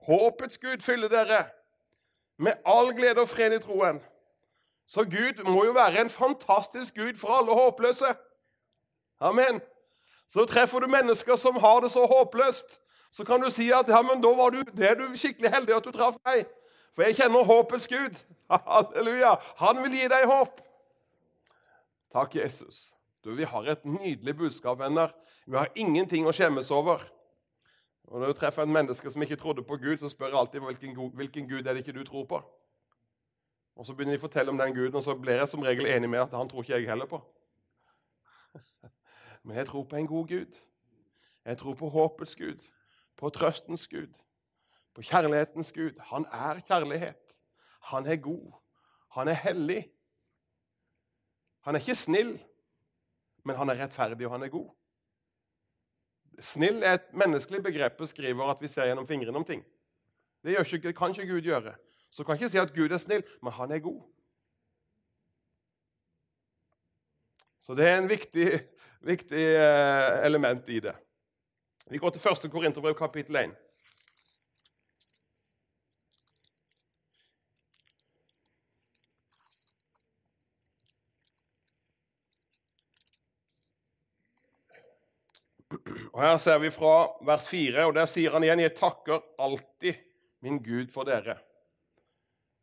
[0.05, 1.43] Håpets Gud fyller dere
[2.37, 3.99] med all glede og fred i troen
[4.85, 8.15] så Gud må jo være en fantastisk Gud for alle håpløse.
[9.19, 9.61] Amen.
[10.27, 12.79] Så treffer du mennesker som har det så håpløst,
[13.11, 15.75] så kan du si at ja, men da var du, det er du skikkelig heldig
[15.75, 16.47] at du traff meg.
[16.93, 18.19] For jeg kjenner håpets Gud.
[18.51, 19.35] Halleluja.
[19.61, 20.61] Han vil gi deg håp.
[22.13, 22.91] Takk, Jesus.
[23.23, 25.13] Du, Vi har et nydelig budskap, venner.
[25.45, 27.01] Vi har ingenting å skjemmes over.
[28.09, 30.65] Og Når du treffer en menneske som ikke trodde på Gud, så spør jeg alltid
[30.65, 32.41] hvilken, hvilken Gud er det ikke du tror på.
[33.75, 35.87] Og Så begynner de å fortelle om den guden, og så blir jeg som regel
[35.89, 37.19] enig med at han tror ikke jeg heller på.
[39.43, 40.59] Men jeg tror på en god Gud.
[41.45, 42.61] Jeg tror på håpets Gud,
[43.19, 44.13] på trøstens Gud,
[44.93, 45.97] på kjærlighetens Gud.
[46.13, 47.33] Han er kjærlighet.
[47.89, 48.53] Han er god.
[49.17, 49.81] Han er hellig.
[51.65, 52.33] Han er ikke snill,
[53.43, 54.69] men han er rettferdig, og han er god.
[56.39, 59.65] Snill er et menneskelig begrep skriver at vi ser gjennom fingrene om ting.
[60.43, 61.75] Det ikke, kan ikke Gud gjøre.
[62.13, 64.01] Så kan jeg ikke si at Gud er snill, men han er god.
[67.63, 68.47] Så det er en viktig,
[69.01, 70.93] viktig eh, element i det.
[71.89, 72.51] Vi går til 1.
[72.53, 73.55] Korinterbrev, kapittel 1.
[86.13, 89.97] Og Her ser vi fra vers 4, og der sier han igjen.: Jeg takker alltid
[90.45, 91.39] min Gud for dere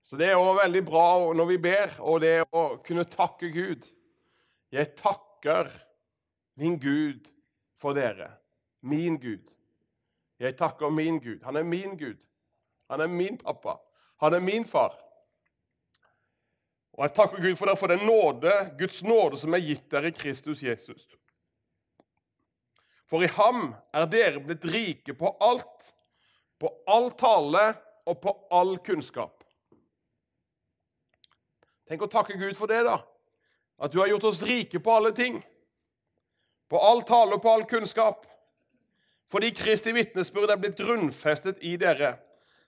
[0.02, 3.50] så det er jo veldig bra når vi ber, og det er å kunne takke
[3.52, 3.86] Gud.
[4.72, 5.68] Jeg takker
[6.60, 7.28] min Gud
[7.80, 8.30] for dere.
[8.80, 9.52] Min Gud.
[10.40, 11.42] Jeg takker min Gud.
[11.44, 12.18] Han er min Gud.
[12.90, 13.76] Han er min pappa.
[14.20, 14.96] Han er min far.
[16.96, 20.10] Og jeg takker Gud for dere for den nåde, Guds nåde som er gitt dere
[20.10, 21.06] i Kristus Jesus.
[23.08, 25.92] For i ham er dere blitt rike på alt,
[26.60, 27.70] på all tale
[28.06, 29.39] og på all kunnskap.
[31.90, 33.00] Tenk å takke Gud for det, da.
[33.82, 35.40] At du har gjort oss rike på alle ting.
[36.70, 38.28] På all tale og på all kunnskap.
[39.30, 42.16] Fordi Kristi vitnesbyrd er blitt grunnfestet i dere,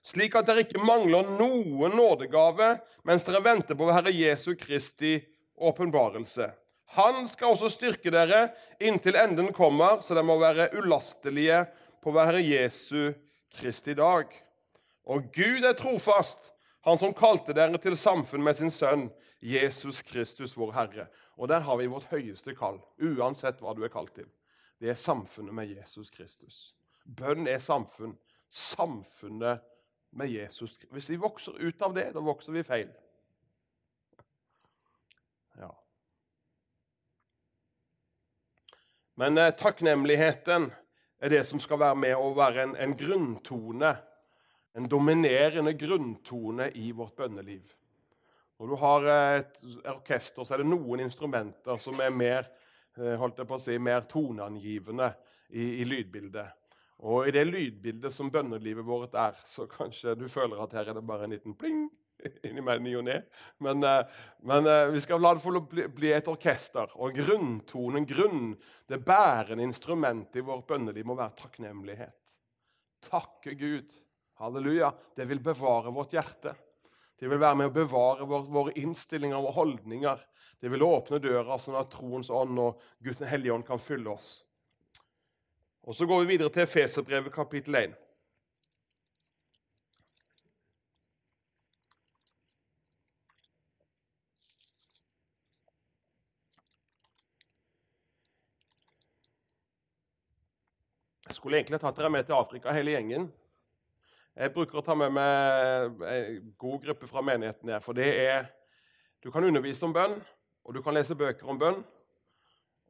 [0.03, 2.69] slik at dere ikke mangler noen nådegave
[3.07, 5.17] mens dere venter på Herre Jesu Kristi
[5.59, 6.47] åpenbarelse.
[6.95, 8.45] Han skal også styrke dere
[8.79, 11.65] inntil enden kommer, så dere må være ulastelige
[12.03, 13.11] på Herre Jesu
[13.55, 14.31] Kristi dag.
[15.03, 16.52] Og Gud er trofast,
[16.83, 19.07] han som kalte dere til samfunn med sin sønn,
[19.39, 21.07] Jesus Kristus, vår Herre.
[21.39, 24.27] Og der har vi vårt høyeste kall, uansett hva du er kalt til.
[24.83, 26.73] Det er samfunnet med Jesus Kristus.
[27.05, 28.17] Bønn er samfunn.
[28.49, 29.63] Samfunnet
[30.11, 30.75] med Jesus.
[30.91, 32.91] Hvis vi vokser ut av det, da vokser vi feil.
[35.59, 35.71] Ja.
[39.15, 40.67] Men eh, takknemligheten
[41.23, 43.95] er det som skal være med å være en, en grunntone
[44.73, 47.75] en dominerende grunntone i vårt bønneliv.
[48.59, 52.49] Når du har et orkester, så er det noen instrumenter som er mer,
[52.97, 55.09] eh, holdt jeg på å si, mer toneangivende
[55.49, 56.59] i, i lydbildet.
[57.03, 60.97] Og i det lydbildet som bønnelivet vårt er, så kanskje du føler at her er
[60.97, 61.89] det bare en liten pling
[62.47, 63.17] innimellom ny og ne.
[63.63, 66.93] Men, eh, men, eh, vi skal la det få bli, et orkester.
[66.95, 68.55] Og grunntonen, grunn,
[68.87, 72.39] det bærende instrumentet i vårt bønneliv må være takknemlighet.
[73.09, 73.99] Takke Gud.
[74.43, 74.93] Halleluja.
[75.15, 76.55] Det vil bevare vårt hjerte.
[77.19, 80.23] Det vil være med å bevare vår, våre innstillinger og holdninger.
[80.59, 84.41] Det vil åpne døra sånn at troens ånd og Gutten hellige ånd kan fylle oss.
[85.87, 87.93] Og Så går vi videre til Feserbrevet kapittel 1.
[101.31, 103.29] Jeg skulle egentlig tatt dere med til Afrika, hele gjengen.
[104.33, 107.81] Jeg bruker å ta med meg en god gruppe fra menigheten her.
[107.85, 108.51] For det er
[109.23, 110.17] Du kan undervise om bønn,
[110.67, 111.77] og du kan lese bøker om bønn.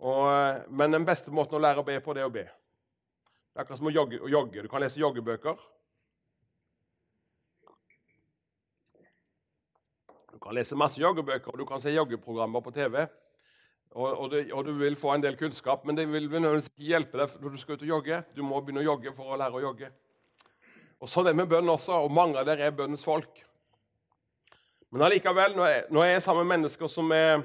[0.01, 2.47] Og, men den beste måten å lære å be på, det er å be.
[3.53, 4.17] Det er akkurat som å jogge.
[4.17, 4.63] Å jogge.
[4.65, 5.61] Du kan lese joggebøker.
[10.33, 13.03] Du kan lese masse joggebøker, og du kan se joggeprogrammer på TV.
[13.93, 17.21] Og, og, du, og, du vil få en del kunnskap, men det vil ikke hjelpe
[17.21, 18.23] deg når du skal ut og jogge.
[18.33, 19.93] Du må begynne å jogge for å lære å jogge.
[21.03, 23.41] Og Sånn er det med bønn også, og mange av dere er bønnens folk.
[24.93, 27.41] Men allikevel, når jeg, når jeg er sammen med mennesker som er,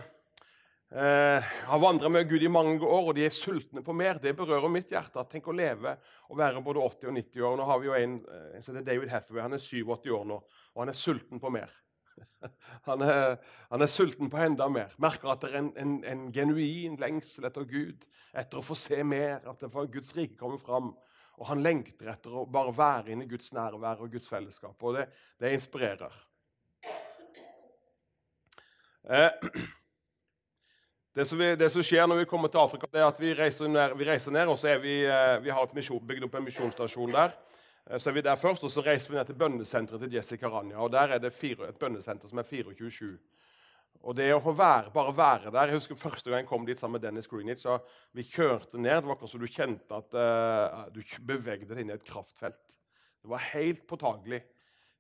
[0.95, 4.37] eh, har vandret med Gud i mange år, og de er sultne på mer, det
[4.39, 5.25] berører mitt hjerte.
[5.33, 5.97] Tenk å leve
[6.29, 7.57] og være både 80 og 90 år.
[7.59, 8.15] Nå har vi jo en,
[8.55, 9.43] en som heter David Hathaway.
[9.49, 10.39] Han er 87 år nå,
[10.77, 11.75] og han er sulten på mer.
[12.87, 13.37] Han er,
[13.71, 14.95] han er, sulten på enda mer.
[14.99, 18.99] Merker at det er en, en, en, genuin lengsel etter Gud, etter å få se
[19.07, 20.93] mer, at det for Guds rike kommer fram.
[21.39, 24.75] Og han lengter etter å bare være inne i Guds nærvær og Guds fellesskap.
[24.83, 25.07] Og det,
[25.39, 26.15] det inspirerer.
[29.09, 29.31] Eh,
[31.15, 33.37] det, som vi, det, som skjer når vi kommer til Afrika, det er at vi
[33.39, 36.37] reiser ned, vi reiser ned og så er vi, eh, vi har misjon, bygd opp
[36.41, 37.37] en misjonsstasjon der.
[37.87, 40.51] Eh, så er vi der først, og så reiser vi ned til bønnesenteret til Jessica
[40.51, 40.83] Rania.
[40.83, 43.15] og Der er det fire, et bønnesenter som er 24-7.
[44.07, 46.99] Og det å være, bare være der Jeg husker første gang jeg kom dit sammen
[46.99, 47.65] med Dennis Greenwich.
[47.65, 47.81] så
[48.15, 49.03] Vi kjørte ned.
[49.03, 52.79] Det var akkurat som du kjente at uh, du bevegde deg inn i et kraftfelt.
[53.19, 54.45] Det var helt påtagelig.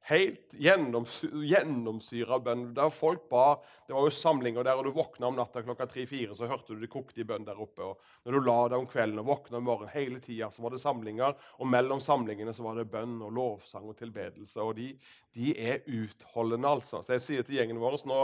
[0.08, 2.62] Helt gjennomsyra av bønn.
[2.76, 6.32] Der folk ba, Det var jo samlinger der, og du våkna om natta klokka tre-fire,
[6.34, 7.84] så hørte du det kokte i bønn der oppe.
[7.84, 10.72] og Når du la deg om kvelden og våkna om morgenen, hele tida, så var
[10.72, 11.36] det samlinger.
[11.60, 14.62] Og mellom samlingene så var det bønn og lovsang og tilbedelse.
[14.64, 14.94] Og de,
[15.36, 17.02] de er utholdende, altså.
[17.02, 18.22] Så jeg sier til gjengen vår nå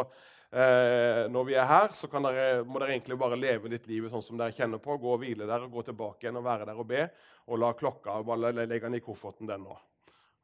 [0.55, 4.23] eh, når vi er her, så dere, må dere egentlig bare leve ditt livet sånn
[4.23, 4.97] som dere kjenner på.
[5.03, 7.09] Gå og hvile der, og gå tilbake igjen og være der og be.
[7.51, 9.75] Og la klokka bare legge den i kofferten, den nå.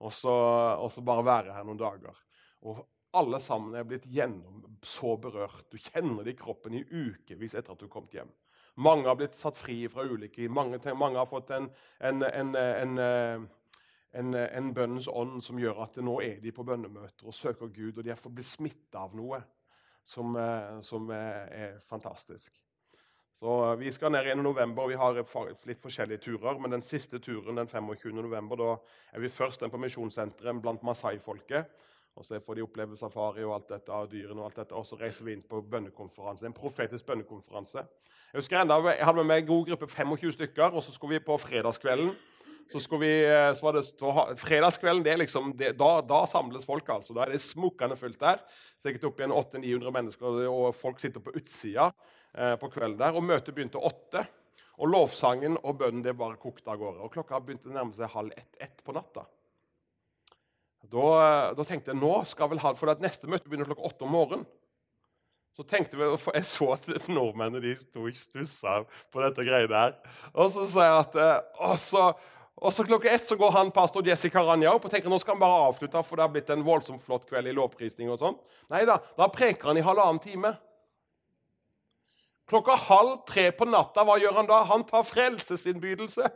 [0.01, 0.35] Og så,
[0.81, 2.17] og så bare være her noen dager.
[2.67, 2.83] Og
[3.17, 5.67] alle sammen er blitt gjennom så berørt.
[5.71, 8.33] Du kjenner det i kroppen i ukevis etter at du har kommet hjem.
[8.81, 11.67] Mange har blitt satt fri fra ulike Mange, mange har fått en,
[11.99, 13.01] en, en,
[14.15, 18.07] en bønnens ånd som gjør at nå er de på bønnemøter og søker Gud, og
[18.07, 19.43] de er blitt smitta av noe
[20.11, 22.53] som, eh, som er fantastisk.
[23.35, 24.89] Så eh, Vi skal ned igjen i november.
[24.91, 26.59] Vi har litt forskjellige turer.
[26.59, 28.17] Men den siste turen den 25.
[28.19, 28.73] november, da
[29.15, 31.71] er vi først på misjonssenteret blant masai-folket.
[32.19, 34.85] Og Så får de oppleve safari og alt dette, og dyrene og alt dette, og
[34.85, 36.45] så reiser vi inn på bønnekonferanse.
[36.45, 37.85] En profetisk bønnekonferanse.
[38.33, 41.17] Jeg husker enda, jeg hadde med meg en god gruppe, 25 stykker, og så skulle
[41.17, 42.11] vi på fredagskvelden
[42.71, 46.89] så, vi, eh, så var det Fredagskvelden det liksom, det, da, da, samles folk.
[46.89, 47.17] altså.
[47.17, 48.45] Da er det smukkende fullt der.
[48.83, 51.91] Sikkert opp igjen 800-900 mennesker, og folk sitter på utsida
[52.35, 53.19] eh, på kvelden der.
[53.19, 54.23] og Møtet begynte åtte.
[54.81, 57.03] Og lovsangen og bønnen det bare kokte av gårde.
[57.05, 59.27] Og Klokka begynte å nærme seg halv ett, ett på natta.
[60.91, 64.07] Da, eh, da, tenkte jeg nå skal vel ha, for neste møte begynner klokka åtte
[64.07, 64.49] om morgenen.
[65.57, 68.81] Så tenkte vi, for Jeg så at nordmennene de sto og stussa
[69.13, 69.97] på dette greiene her.
[70.33, 72.05] Og så sa jeg at og eh, så,
[72.61, 75.35] og så klokka ett så går han pastor Jessica Ranja opp og tenker nå skal
[75.35, 78.11] han bare avslutte, for det har blitt en voldsomt flott kveld i lovprisning.
[78.13, 78.37] og sånn.
[78.73, 80.53] Nei da, da preker han i halvannen time.
[82.51, 84.65] Klokka halv tre på natta, hva gjør han da?
[84.69, 86.29] Han tar frelsesinnbydelse.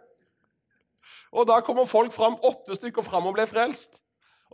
[1.34, 4.00] Og da kommer folk fram, åtte stykker fram og blir frelst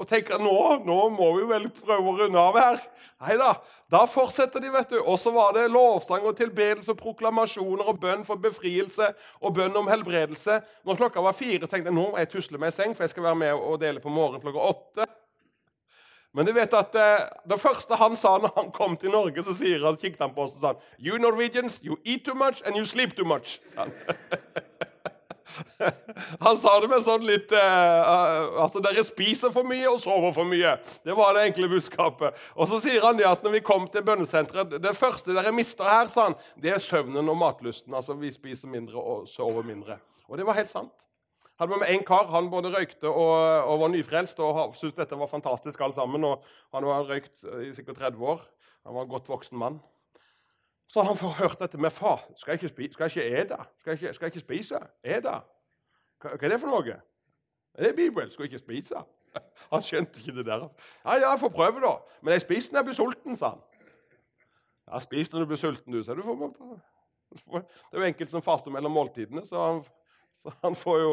[0.00, 2.78] og tenker nå, nå må vi vel prøve å runde av her.
[3.20, 3.50] Nei da.
[3.92, 4.98] Da fortsetter de, vet du.
[5.02, 9.10] Og så var det lovsang og tilbedelse og proklamasjoner og bønn for befrielse
[9.42, 10.60] og bønn om helbredelse.
[10.88, 13.12] Når klokka var fire, tenkte jeg nå må jeg tusle meg i seng, for jeg
[13.12, 15.08] skal være med og dele på morgenen klokka åtte.
[16.32, 19.52] Men du vet at eh, det første han sa når han kom til Norge, så
[19.56, 22.78] sier han, kikket han på oss og sa You Norwegians, you eat too much and
[22.78, 23.58] you sleep too much.
[23.68, 23.94] sa han.
[26.44, 30.48] Han sa det med sånn litt uh, Altså, dere spiser for mye og sover for
[30.48, 30.76] mye.
[31.06, 32.38] Det var det enkle budskapet.
[32.56, 35.88] Og så sier han det at når vi kom til bønnesenteret Det første dere mister
[35.88, 37.94] her, sa han, det er søvnen og matlysten.
[37.96, 40.00] Altså, vi spiser mindre og sover mindre.
[40.30, 40.94] Og det var helt sant.
[41.60, 43.34] Hadde med en kar, Han både røykte og,
[43.68, 46.24] og var nyfrelst og syntes dette var fantastisk alt sammen.
[46.24, 48.44] og Han var røykt i sikkert 30 år.
[48.86, 49.80] Han var en godt voksen mann.
[50.90, 52.24] Så han får hørt dette med far.
[52.36, 53.58] Skal jeg ikke, spi skal jeg ikke ete?
[53.80, 54.80] Skal skal jeg ikke spise?
[55.04, 55.36] Ete?
[56.20, 56.96] Hva, hva, er det for noe?
[57.78, 58.30] Det er Bibelen.
[58.30, 59.02] Skal jeg ikke spise?
[59.72, 60.66] Han skjønte ikke det der.
[61.04, 61.94] Ja, ja, jeg får prøve, da.
[62.22, 63.62] Men jeg spiser når jeg blir sulten, sa han.
[64.90, 66.02] Ja, spis når du blir sulten, du.
[66.02, 66.24] sa du
[67.52, 67.62] det
[67.94, 69.84] er jo enkelt som faster mellom måltidene, så han,
[70.34, 71.12] så han får jo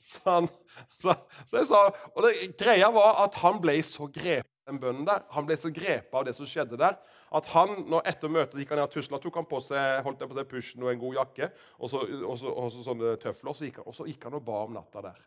[0.00, 0.48] så, han,
[0.96, 1.14] så,
[1.44, 1.82] så jeg sa,
[2.14, 5.22] og det, Greia var at han ble så grepet den bønnen der.
[5.34, 6.96] Han ble så grepet av det som skjedde der,
[7.38, 10.24] at han, når etter møtet gikk han ned og tusla, tok han på seg holdt
[10.26, 13.52] på seg pushen og en god jakke og så, og så, og så sånne tøfler,
[13.52, 15.22] og så, gikk han, og så gikk han og ba om natta der.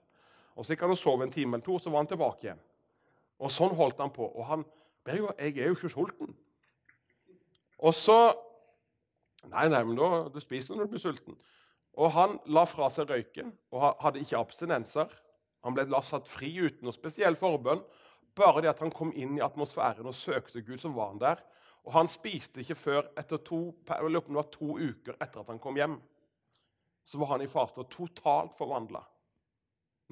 [0.60, 2.50] Og Så gikk han og sov en time eller to, og så var han tilbake
[2.50, 2.60] igjen.
[3.40, 4.28] Og Sånn holdt han på.
[4.28, 4.66] Og han
[5.08, 6.36] Berger, jeg er jo ikke sulten.
[7.80, 8.20] Og så
[9.48, 11.38] Nei, nei, men da, du spiser når du blir sulten.
[11.96, 15.08] Og Han la fra seg røyken og hadde ikke abstinenser.
[15.64, 17.80] Han ble satt fri uten noe spesiell forbønn.
[18.40, 21.42] Bare det at han kom inn i atmosfæren og søkte Gud, så var han der.
[21.88, 23.60] Og han spiste ikke før etter to,
[24.54, 25.98] to uker etter at han kom hjem.
[27.04, 29.02] Så var han i faste og totalt forvandla.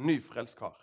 [0.04, 0.76] Nyfrelst kar.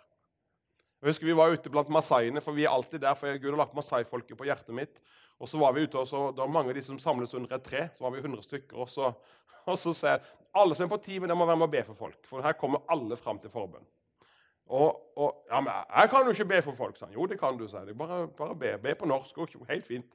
[1.01, 3.61] Jeg husker Vi var ute blant masaiene, for vi er alltid der, for Gud har
[3.61, 5.01] lagt masaifolket på hjertet mitt.
[5.37, 7.55] Og så var vi ute, og så, Det var mange av de som samles under
[7.55, 7.89] et tre.
[7.93, 8.77] Så var vi 100 stykker.
[8.77, 9.11] Og så,
[9.69, 10.23] og så sier
[10.55, 12.21] alle som er på teamet, må være med og be for folk.
[12.25, 13.85] For her kommer alle fram til forbønn.
[14.65, 17.13] Og, og, ja, men 'Jeg kan jo ikke be for folk', sa han.
[17.13, 17.97] Jo, det kan du, sa jeg.
[17.97, 18.77] Bare, bare be.
[18.77, 19.37] Be på norsk.
[19.37, 20.13] Og, helt fint.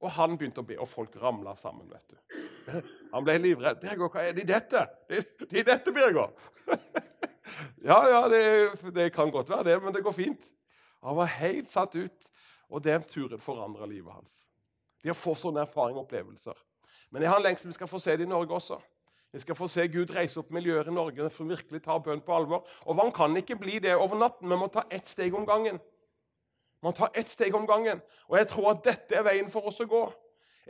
[0.00, 1.90] Og han begynte å be, og folk ramla sammen.
[1.90, 2.16] vet du.
[3.14, 3.80] Han ble livredd.
[3.82, 6.30] 'Birger, hva er det i dette?' 'Det, det er dette, Birger.'
[7.90, 10.46] ja, ja, det, det, kan godt være det, men det går fint.
[11.04, 12.30] Han var helt satt ut,
[12.68, 14.50] og den turen forandra livet hans.
[15.02, 16.56] De å få sånne erfaringer og opplevelser.
[17.10, 18.78] Men jeg har en lengst vi skal få se det i Norge også.
[19.32, 22.34] Vi skal få se Gud reise opp miljøer i Norge som virkelig tar bønn på
[22.34, 22.66] alvor.
[22.86, 25.78] Og Man kan ikke bli det over natten, Vi må ta ett steg om gangen.
[26.82, 28.00] Man tar ett steg om gangen.
[28.28, 30.12] Og jeg tror at dette er veien for oss å gå.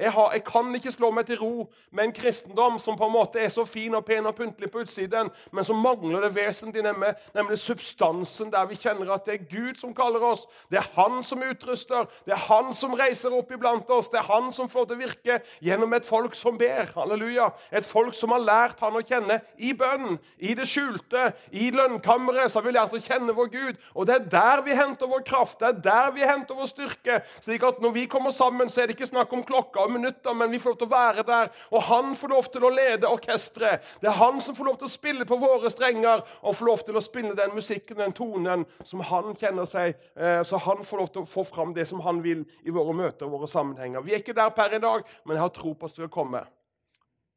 [0.00, 3.12] Jeg, har, jeg, kan ikke slå meg til ro med en kristendom som på en
[3.12, 6.86] måte er så fin og pen og pyntelig på utsiden, men som mangler det vesentlige,
[6.86, 10.46] nemlig, nemlig, substansen der vi kjenner at det er Gud som kaller oss.
[10.72, 14.30] Det er Han som utruster, det er Han som reiser opp iblant oss, det er
[14.30, 16.88] Han som får til å virke gjennom et folk som ber.
[16.96, 17.50] Halleluja.
[17.70, 22.48] Et folk som har lært Han å kjenne i bønn, i det skjulte, i lønnkammeret.
[22.48, 23.84] Så har vi lært å kjenne vår Gud.
[23.92, 27.20] Og det er der vi henter vår kraft, det er der vi henter vår styrke.
[27.44, 30.50] slik at når vi kommer sammen, så er det ikke snakk om klokka minutter, men
[30.50, 31.50] vi får lov til å være der.
[31.70, 33.86] Og han får lov til å lede orkesteret.
[34.02, 36.84] Det er han som får lov til å spille på våre strenger og får lov
[36.86, 39.98] til å spille den musikken, den tonen, som han kjenner seg.
[40.16, 42.94] Eh, så han får lov til å få fram det som han vil i våre
[42.96, 44.04] møter og våre sammenhenger.
[44.06, 46.14] Vi er ikke der per i dag, men jeg har tro på at det skal
[46.14, 46.44] komme.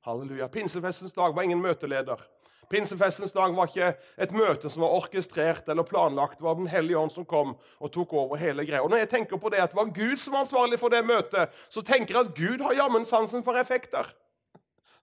[0.04, 0.50] Halleluja.
[0.52, 2.20] Pinsefestens dag var ingen møteleder.
[2.70, 6.40] Pinsefestens dag var ikke et møte som var orkestrert eller planlagt.
[6.40, 8.82] Det var Den hellige ånd som kom og tok over hele greia.
[8.84, 11.06] Og Når jeg tenker på det at det var Gud som var ansvarlig for det
[11.06, 14.10] møtet, så tenker jeg at Gud har jammen sansen for effekter.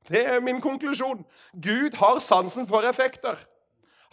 [0.09, 1.25] Det er min konklusjon.
[1.53, 3.37] Gud har sansen for effekter.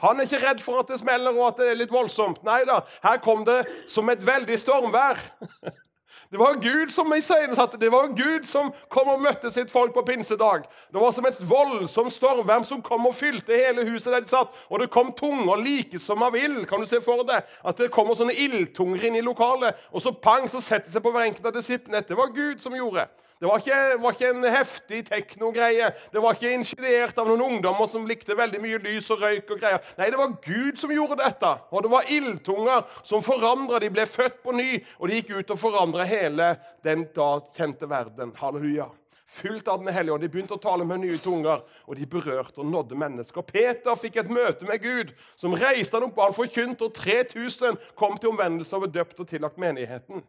[0.03, 2.43] Han er ikke redd for at det smeller og at det er litt voldsomt.
[2.45, 5.17] Nei da, her kom det som et veldig stormvær.
[6.29, 7.91] Det var Gud som iscenesatte det.
[7.91, 10.65] var Gud som kom og møtte sitt folk på pinsedag.
[10.91, 14.55] Det var som et voldsomt stormvern som kom og fylte hele huset der de satt.
[14.69, 16.65] Og det kom tunger like som av ild.
[16.67, 19.77] Kan du se for deg at det kommer sånne ildtunger inn i lokalet?
[19.91, 22.03] Og så pang, så setter seg på hver enkelt av disiplene.
[22.03, 23.07] Det var Gud som gjorde.
[23.39, 25.91] Det var ikke, var ikke en heftig teknogreie.
[26.13, 29.51] Det var ikke initiert av noen ungdommer som likte veldig mye lys og røyk.
[29.53, 29.83] og greier.
[29.99, 31.51] Nei, det var Gud som gjorde dette.
[31.69, 33.77] Og det var ildtunger som forandra.
[33.83, 36.53] De ble født på ny, og de gikk ut og forandra hele
[36.85, 38.33] den da kjente verden.
[38.37, 38.89] Halleluja.
[39.27, 40.23] Fylt av Den hellige ånd.
[40.23, 43.43] De begynte å tale med nye tunger, og de berørte og nådde mennesker.
[43.43, 47.75] Peter fikk et møte med Gud, som reiste han opp, og han forkynte, og 3000
[47.99, 50.23] kom til omvendelse og ble døpt og tillagt menigheten.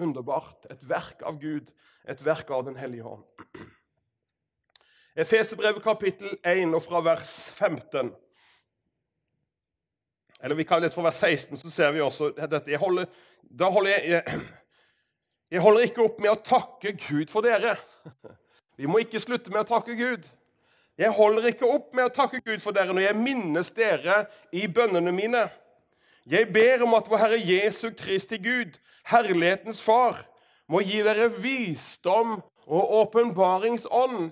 [0.00, 0.64] Underbart.
[0.72, 1.68] Et verk av Gud,
[2.08, 3.28] et verk av Den hellige ånd.
[5.12, 8.14] Efeserbrevet kapittel 1 og fra vers 15.
[10.42, 12.80] Eller vi kan lese fra vers 16, så ser vi også dette.
[12.80, 13.12] Holder,
[13.44, 14.40] da holder jeg, jeg,
[15.52, 17.74] jeg holder ikke opp med å takke Gud for dere.
[18.80, 20.24] Vi må ikke slutte med å takke Gud.
[20.96, 24.22] Jeg holder ikke opp med å takke Gud for dere når jeg minnes dere
[24.56, 25.42] i bønnene mine.
[26.24, 28.78] Jeg ber om at vår Herre Jesu Kristi Gud,
[29.10, 30.22] Herlighetens Far,
[30.70, 34.30] må gi dere visdom og åpenbaringsånd,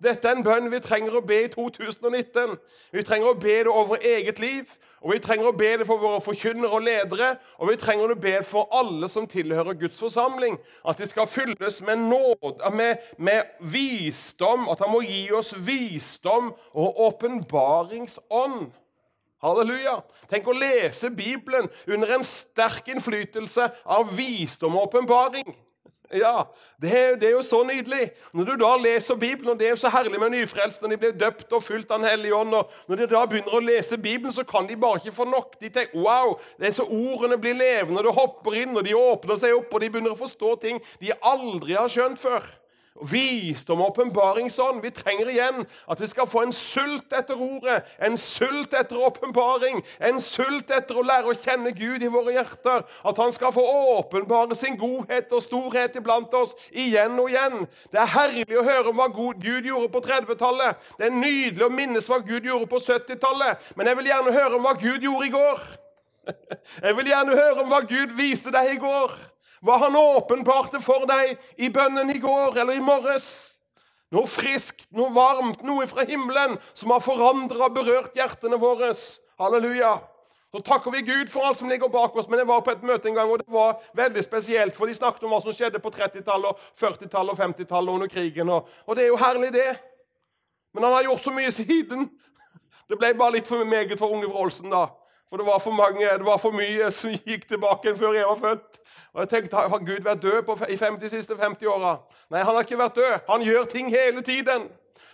[0.00, 2.54] Dette er en bønn vi trenger å be i 2019.
[2.94, 4.70] Vi trenger å be det over eget liv,
[5.04, 8.16] og vi trenger å be det for våre forkynnere og ledere, og vi trenger å
[8.16, 10.56] be det for alle som tilhører Guds forsamling.
[10.88, 16.54] At de skal fylles med nåde, med, med visdom, at Han må gi oss visdom
[16.72, 18.70] og åpenbaringsånd.
[19.40, 19.98] Halleluja.
[20.28, 25.48] Tenk å lese Bibelen under en sterk innflytelse av visdom og åpenbaring.
[26.12, 26.42] Ja,
[26.82, 28.10] det er, det er, jo så nydelig.
[28.34, 30.98] Når du da leser Bibelen, og det er jo så herlig med nyfrelste når de
[31.04, 33.98] blir døpt og fulgt av Den hellige ånd, og når de da begynner å lese
[33.98, 35.54] Bibelen, så kan de bare ikke få nok.
[35.60, 38.96] De tenker wow, det er så ordene blir levende, og det hopper inn, og de
[38.98, 42.48] åpner seg opp, og de begynner å forstå ting de aldri har skjønt før
[43.02, 44.82] visdom og åpenbaringsånd.
[44.82, 49.80] Vi trenger igjen at vi skal få en sult etter ordet, en sult etter åpenbaring,
[50.00, 52.84] en sult etter å lære å kjenne Gud i våre hjerter.
[53.06, 53.64] At han skal få
[53.96, 57.66] åpenbare sin godhet og storhet iblant oss igjen og igjen.
[57.92, 60.90] Det er herlig å høre om hva Gud gjorde på 30-tallet.
[60.98, 63.70] Det er nydelig å minnes hva Gud gjorde på 70-tallet.
[63.76, 65.68] Men jeg vil gjerne høre om hva Gud gjorde i går.
[66.84, 69.14] Jeg vil gjerne høre om hva Gud viste deg i går
[69.64, 73.58] hva han åpenbarte for deg i bønnen i går eller i morges.
[74.10, 78.90] Noe friskt, noe varmt, noe fra himmelen som har forandra og berørt hjertene våre.
[79.40, 79.98] Halleluja.
[80.50, 82.26] Så takker vi Gud for alt som ligger bak oss.
[82.28, 84.74] Men jeg var på et møte en gang, og det var veldig spesielt.
[84.74, 88.50] For de snakket om hva som skjedde på 30-tallet, 40-tallet og 50-tallet under krigen.
[88.50, 89.68] Og, og, det er jo herlig, det.
[90.74, 92.08] Men han har gjort så mye siden.
[92.90, 94.88] Det ble bare litt for meget for unge Wroldsen, da.
[95.30, 98.38] For det var for mange, det var for mye som gikk tilbake før jeg var
[98.38, 98.80] født.
[99.14, 101.96] Og jeg tenkte, Har Gud vært død på, i 50, siste 50 åra?
[102.30, 103.18] Nei, han har ikke vært død.
[103.28, 104.66] Han gjør ting hele tiden.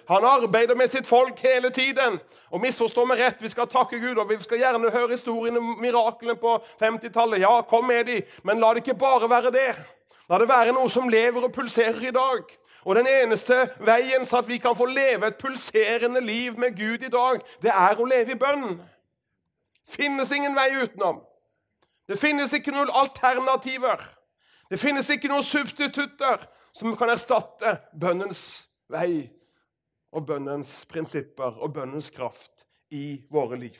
[0.08, 2.16] Han arbeider med sitt folk hele tiden.
[2.50, 5.76] Og misforstå meg rett, vi skal takke Gud, og vi skal gjerne høre historiene om
[5.82, 7.42] miraklene på 50-tallet.
[7.44, 9.70] Ja, kom med de, men la det ikke bare være det.
[10.30, 12.56] La det være noe som lever og pulserer i dag.
[12.86, 17.02] Og den eneste veien for at vi kan få leve et pulserende liv med Gud
[17.04, 18.78] i dag, det er å leve i bønn
[19.88, 21.22] finnes ingen vei utenom.
[22.06, 24.02] Det finnes ikke noen alternativer.
[24.70, 28.42] Det finnes ikke noen substitutter som kan erstatte bønnens
[28.92, 29.26] vei
[30.16, 33.78] og bønnens prinsipper og bønnens kraft i våre liv.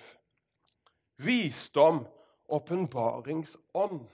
[1.23, 2.05] Visdom,
[2.53, 4.07] åpenbaringsånd.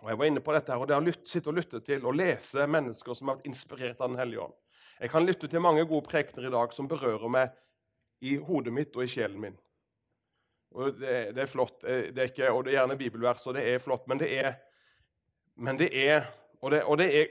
[0.00, 2.16] Og Jeg var inne på dette her, og det har sitte og lytte til og
[2.16, 4.56] lese mennesker som har vært inspirert av Den hellige ånd.
[5.00, 7.54] Jeg kan lytte til mange gode prekener i dag som berører meg
[8.20, 9.56] i hodet mitt og i sjelen min.
[10.76, 11.80] Og det, det er flott.
[11.84, 14.28] Eh, det er ikke, og det er gjerne bibelvers, og det er flott, men det
[14.38, 14.52] er
[15.60, 16.24] Men det er
[16.62, 17.26] og det, og det er,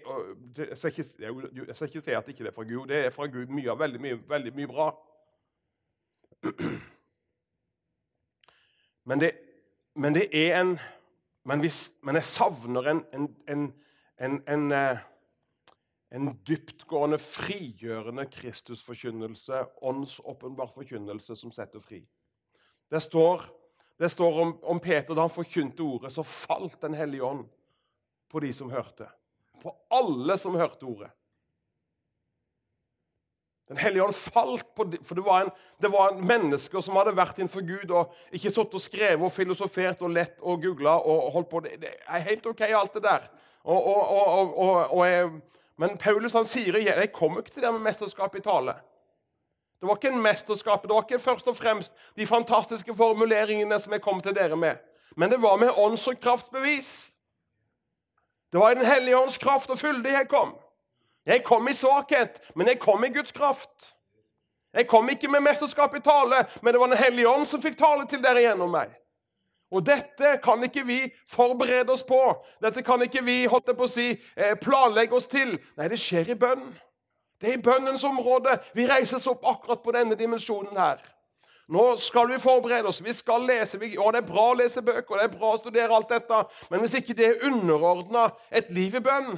[0.55, 1.03] det, jeg, skal ikke,
[1.67, 2.87] jeg, skal ikke, si at ikke det er fra Gud.
[2.87, 4.89] Det er fra Gud mye, veldig mye, veldig mye bra.
[9.05, 9.31] Men det,
[9.95, 10.79] men det er en
[11.45, 13.73] men, hvis, men jeg savner en, en,
[14.19, 14.71] en, en,
[16.09, 22.01] en en dyptgående, frigjørende Kristusforkynnelse, åndsåpenbart forkynnelse som setter fri.
[22.89, 23.45] Det står,
[23.97, 27.45] det står om, om, Peter da han forkynte ordet, så falt Den hellige ånd
[28.29, 29.05] på de som hørte.
[29.61, 31.11] På alle som hørte ordet.
[33.69, 36.97] Den hellige ånd falt på de, For det var, en, det var en mennesker som
[36.97, 40.95] hadde vært innenfor Gud og ikke sittet og skrevet og filosofert og lett og googla
[41.05, 41.61] og holdt på.
[41.67, 43.29] Det, det, er helt OK, alt det der.
[43.69, 45.29] Og, og, og, og jeg
[45.79, 48.75] men Paulus han sier jeg kommer ikke til det med mesterskap i tale.
[49.79, 53.95] Det var ikke en mesterskap, det var ikke først og fremst de fantastiske formuleringene som
[53.95, 54.75] jeg kom til dere med.
[55.15, 57.13] Men det var med ånds- og kraftbevis.
[58.51, 60.55] Det var i Den hellige ånds kraft og fylde jeg kom.
[61.25, 63.95] Jeg kom i svakhet, men jeg kom i Guds kraft.
[64.73, 67.77] Jeg kom ikke med mesterskap i tale, men det var Den hellige ånd som fikk
[67.77, 68.91] tale til dere gjennom meg.
[69.71, 70.99] Og dette kan ikke vi
[71.29, 72.19] forberede oss på.
[72.61, 75.59] Dette kan ikke vi holdt på å si, eh, planlegge oss til.
[75.77, 76.73] Nei, det skjer i bønn.
[77.41, 78.57] Det er i bønnens område.
[78.73, 80.97] Vi reises opp akkurat på denne dimensjonen her.
[81.69, 83.03] Nå skal vi forberede oss.
[83.03, 83.77] Vi skal lese.
[83.77, 86.41] Og det er bra å lese bøker, det er bra å studere alt dette.
[86.71, 89.37] Men hvis ikke det er underordna et liv i bønn,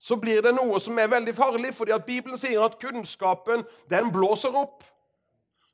[0.00, 1.74] så blir det noe som er veldig farlig.
[1.74, 4.82] fordi at Bibelen sier at kunnskapen den blåser opp,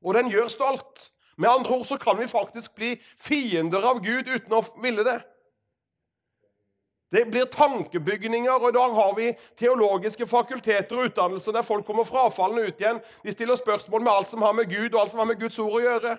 [0.02, 1.10] og den gjør stolt.
[1.36, 5.20] Med andre ord så kan vi faktisk bli fiender av Gud uten å ville det.
[7.12, 9.28] Det blir tankebygninger, og i dag har vi
[9.58, 12.98] teologiske fakulteter og utdannelser der folk kommer frafallende ut igjen.
[13.22, 15.58] De stiller spørsmål med alt som har med Gud og alt som har med Guds
[15.62, 16.16] ord å gjøre.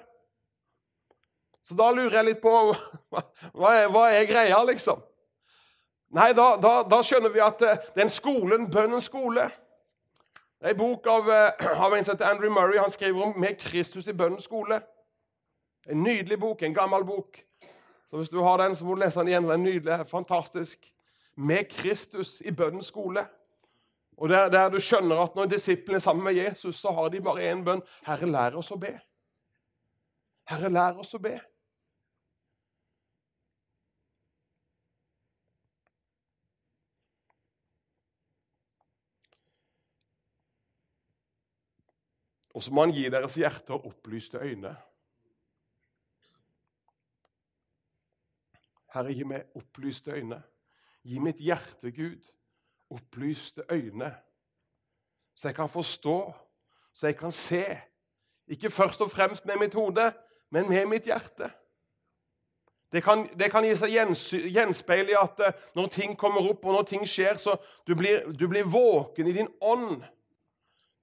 [1.68, 2.54] Så da lurer jeg litt på
[3.12, 5.02] hva er, hva er greia, liksom?
[6.16, 9.50] Nei, da, da, da, skjønner vi at eh, den skolen, bønnens skole
[10.56, 12.80] Det er en bok av, eh, av en som heter Andrew Murray.
[12.80, 14.80] Han skriver om 'Med Kristus i bønnens skole'.
[15.88, 17.40] En nydelig bok, en gammel bok.
[18.10, 19.44] Så Hvis du har den, så må du lese den igjen.
[19.44, 20.94] Den er nydelig, fantastisk.
[21.38, 23.22] med Kristus i bønnens skole.
[24.18, 27.22] Og der, der du skjønner at Når disiplene er sammen med Jesus, så har de
[27.22, 27.82] bare én bønn.
[28.08, 28.96] Herre, lær oss å be.
[30.50, 31.36] Herre, lær oss å be.
[42.58, 44.74] Og så må han gi deres hjerter opplyste øyne.
[48.98, 50.42] Herre, gi meg opplyste øyne.
[51.08, 52.32] Gi mitt hjerte, Gud,
[52.90, 54.16] opplyste øyne,
[55.38, 56.34] så jeg kan forstå,
[56.94, 57.64] så jeg kan se.
[58.48, 60.12] Ikke først og fremst med mitt hode,
[60.50, 61.52] men med mitt hjerte.
[62.92, 63.92] Det kan, det kan gi seg
[64.56, 68.24] gjenspeil i at eh, når ting kommer opp, og når ting skjer, så du blir
[68.32, 70.06] du blir våken i din ånd.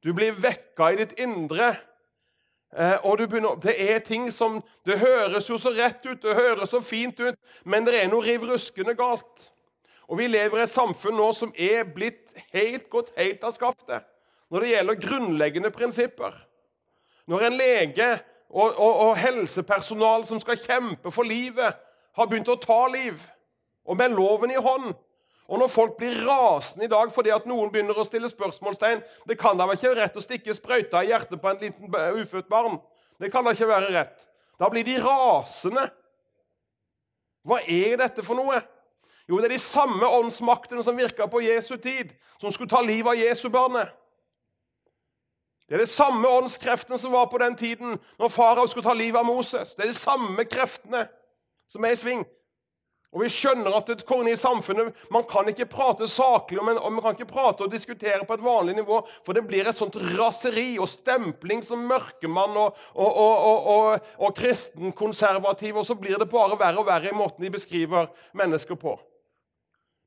[0.05, 1.75] Du blir vekka i ditt indre.
[2.79, 6.71] Eh, du begynner, Det er ting som Det høres jo så rett ut, det høres
[6.71, 9.51] så fint ut, men det er noe riv ruskende galt.
[10.09, 14.05] Og Vi lever i et samfunn nå som er blitt helt gått helt av skaftet
[14.51, 16.35] når det gjelder grunnleggende prinsipper.
[17.27, 18.09] Når en lege
[18.51, 21.75] og, og, og helsepersonal som skal kjempe for livet,
[22.15, 23.19] har begynt å ta liv,
[23.85, 24.93] og med loven i hånd,
[25.45, 29.37] og når folk blir rasende i dag fordi at noen begynner å stille spørsmålstegn Det
[29.37, 32.79] kan da ikke være rett å stikke sprøyta i hjertet på en liten ufødt barn?
[33.21, 34.25] Det kan da ikke være rett.
[34.59, 35.85] Da blir de rasende.
[37.45, 38.63] Hva er dette for noe?
[39.29, 43.13] Jo, det er de samme åndsmaktene som virka på Jesu tid, som skulle ta livet
[43.13, 43.93] av Jesu barnet.
[45.69, 49.21] Det er de samme åndskreftene som var på den tiden når farao skulle ta livet
[49.21, 49.73] av Moses.
[49.75, 51.07] Det er de samme kreftene
[51.69, 52.25] som er i sving.
[53.15, 57.15] Og Vi skjønner at et i samfunnet, man kan ikke prate saklig og man kan
[57.15, 60.91] ikke prate og diskutere på et vanlig nivå, for det blir et sånt raseri og
[60.91, 63.19] stempling som mørkemann og, og,
[63.71, 67.55] og, og kristen konservativ, og så blir det bare verre og verre i måten de
[67.55, 68.99] beskriver mennesker på.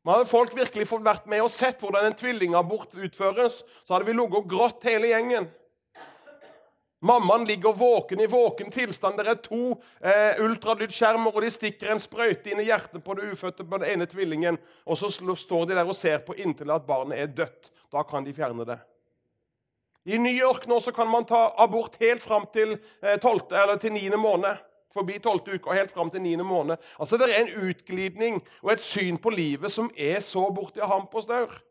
[0.04, 4.08] Men hadde folk virkelig fått vært med og sett hvordan en tvillingabort utføres, så hadde
[4.08, 5.48] vi ligget og grått hele gjengen.
[7.00, 9.20] Mammaen ligger våken i våken tilstand.
[9.20, 13.30] Det er to eh, ultralydskjermer, og de stikker en sprøyte inn i hjertet på det
[13.30, 14.58] ufødte på den ene tvillingen.
[14.86, 17.70] Og så står de der og ser på inntil at barnet er dødt.
[17.94, 18.80] Da kan de fjerne det.
[20.08, 23.78] I New York nå så kan man ta abort helt fram til, eh, 12, eller
[23.78, 24.18] til 9.
[24.18, 24.58] måned.
[24.94, 25.54] Forbi 12.
[25.54, 26.38] uke og helt fram til 9.
[26.44, 26.78] måned.
[27.00, 31.14] Altså Det er en utglidning og et syn på livet som er så borti hamp
[31.14, 31.62] og staur.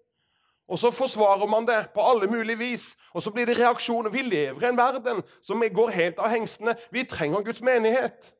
[0.68, 2.96] Og så forsvarer man det på alle mulige vis.
[3.14, 4.10] Og så blir det reaksjoner.
[4.10, 6.74] Vi lever i en verden som går helt av hengstene.
[6.90, 8.34] Vi trenger Guds menighet.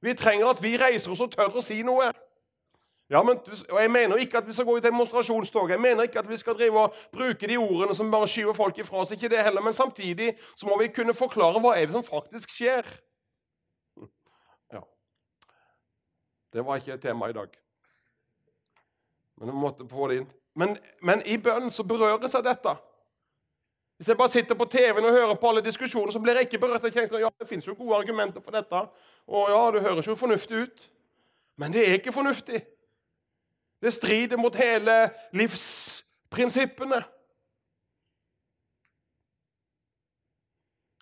[0.00, 2.10] Vi trenger at vi reiser oss og tør å si noe.
[3.10, 3.38] Ja, men,
[3.70, 5.70] og Jeg mener ikke at vi skal gå i demonstrasjonstog.
[5.70, 8.78] Jeg mener ikke at vi skal drive og bruke de ordene som bare skyver folk
[8.78, 9.10] ifra oss.
[9.10, 12.50] ikke det heller, Men samtidig så må vi kunne forklare hva er det som faktisk
[12.50, 12.84] skjer.
[14.72, 14.80] Ja.
[16.52, 17.48] Det var ikke et tema i dag.
[19.36, 20.32] Men vi måtte få det inn.
[20.54, 22.74] Men, men i bønnen så berøres av dette.
[23.96, 26.58] Hvis jeg bare sitter på TV-en og hører på alle diskusjoner, så blir jeg ikke
[26.58, 26.82] berørt.
[26.82, 28.82] Jeg tenker, ja, Det fins jo gode argumenter for dette.
[29.26, 30.90] Og ja, det høres jo fornuftig ut.
[31.56, 32.62] Men det er ikke fornuftig.
[33.82, 37.02] Det strider mot hele livsprinsippene.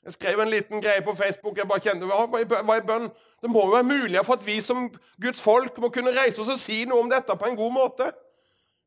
[0.05, 1.57] Jeg skrev en liten greie på Facebook.
[1.57, 3.11] jeg bare kjente, hva er bønn?
[3.43, 4.91] Det må jo være mulig for at vi som
[5.23, 8.13] Guds folk må kunne reise oss og si noe om dette på en god måte.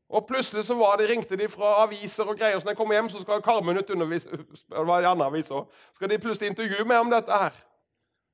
[0.08, 2.58] Og plutselig så var det, ringte de fra aviser og greier.
[2.60, 4.28] Så når jeg kommer hjem, så skal Karmen ut undervise,
[4.70, 7.56] det var en annen avis også, skal de plutselig intervjue meg om dette her.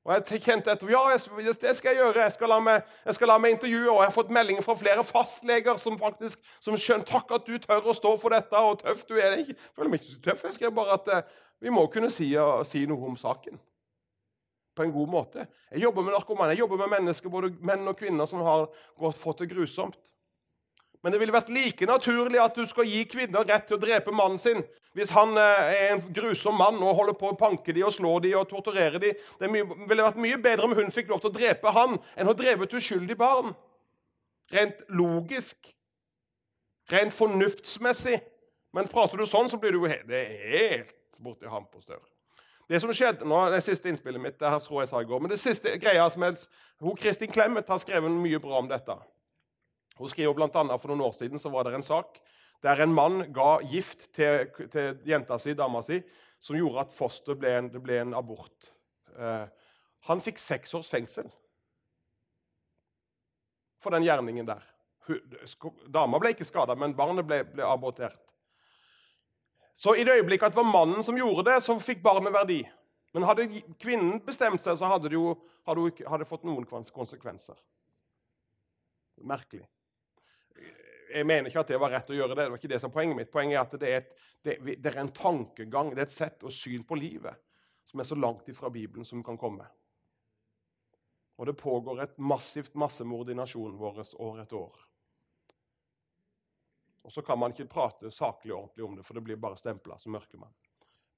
[0.03, 2.25] Og jeg kjente etter, ja, det skal jeg gjøre.
[2.25, 3.87] Jeg skal la meg, jeg skal la meg intervjue.
[3.87, 7.55] Og jeg har fått meldinger fra flere fastleger som faktisk, som skjønner takk at du
[7.63, 9.37] tør å stå for dette, og tøff du er.
[9.39, 10.43] Jeg føler meg ikke så tøff.
[10.49, 12.33] Jeg skrev bare at eh, vi må kunne si,
[12.67, 13.55] si, noe om saken.
[14.75, 15.47] På en god måte.
[15.71, 16.51] Jeg jobber med narkomane.
[16.51, 18.67] Jeg jobber med mennesker, både menn og kvinner, som har
[19.15, 20.11] fått det grusomt.
[21.03, 24.13] Men det ville vært like naturlig at du skal gi kvinner rett til å drepe
[24.15, 27.87] mannen sin hvis han eh, er en grusom mann og holder på å panke dem
[27.87, 29.17] og slå dem og torturere dem.
[29.39, 32.35] Det ville vært mye bedre om hun fikk lov til å drepe han enn å
[32.37, 33.55] drepe et uskyldig barn.
[34.53, 35.73] Rent logisk.
[36.93, 38.19] Rent fornuftsmessig.
[38.73, 42.01] Men prater du sånn, så blir du jo helt, helt borti hamp og stør.
[42.69, 45.19] Det som skjedde, nå, det siste innspillet mitt, det her tror jeg sa i går,
[45.21, 46.47] men det siste greia som helst,
[46.81, 48.95] hun Kristin Clemet har skrevet mye bra om dette.
[50.03, 52.19] Hun skriver annet, For noen år siden så var det en sak
[52.63, 55.99] der en mann ga gift til, til jenta si, dama si,
[56.39, 58.69] som gjorde at fosteret ble, ble en abort.
[59.19, 59.47] Eh,
[60.07, 61.27] han fikk seks års fengsel
[63.83, 64.63] for den gjerningen der.
[65.91, 68.21] Dama ble ikke skada, men barnet ble, ble, abortert.
[69.75, 72.61] Så i det øyeblikket at det var mannen som gjorde det, så fikk barnet verdi.
[73.11, 73.49] Men hadde
[73.81, 75.35] kvinnen bestemt seg, så hadde det jo
[75.67, 76.63] hadde hadde fått noen
[76.95, 77.59] konsekvenser.
[79.23, 79.65] Merkelig
[81.13, 82.43] jeg mener ikke at det var rett å gjøre det.
[82.43, 84.57] det var ikke det som er Poenget mitt Poenget er at det er, et, det,
[84.81, 87.39] det er en tankegang, det er et sett og syn på livet
[87.89, 89.67] som er så langt ifra Bibelen som kan komme.
[91.37, 94.83] Og det pågår et massivt massemord i nasjonen vår år etter år.
[97.03, 99.59] Og så kan man ikke prate saklig og ordentlig om det, for det blir bare
[99.59, 100.53] stempla som mørkemann.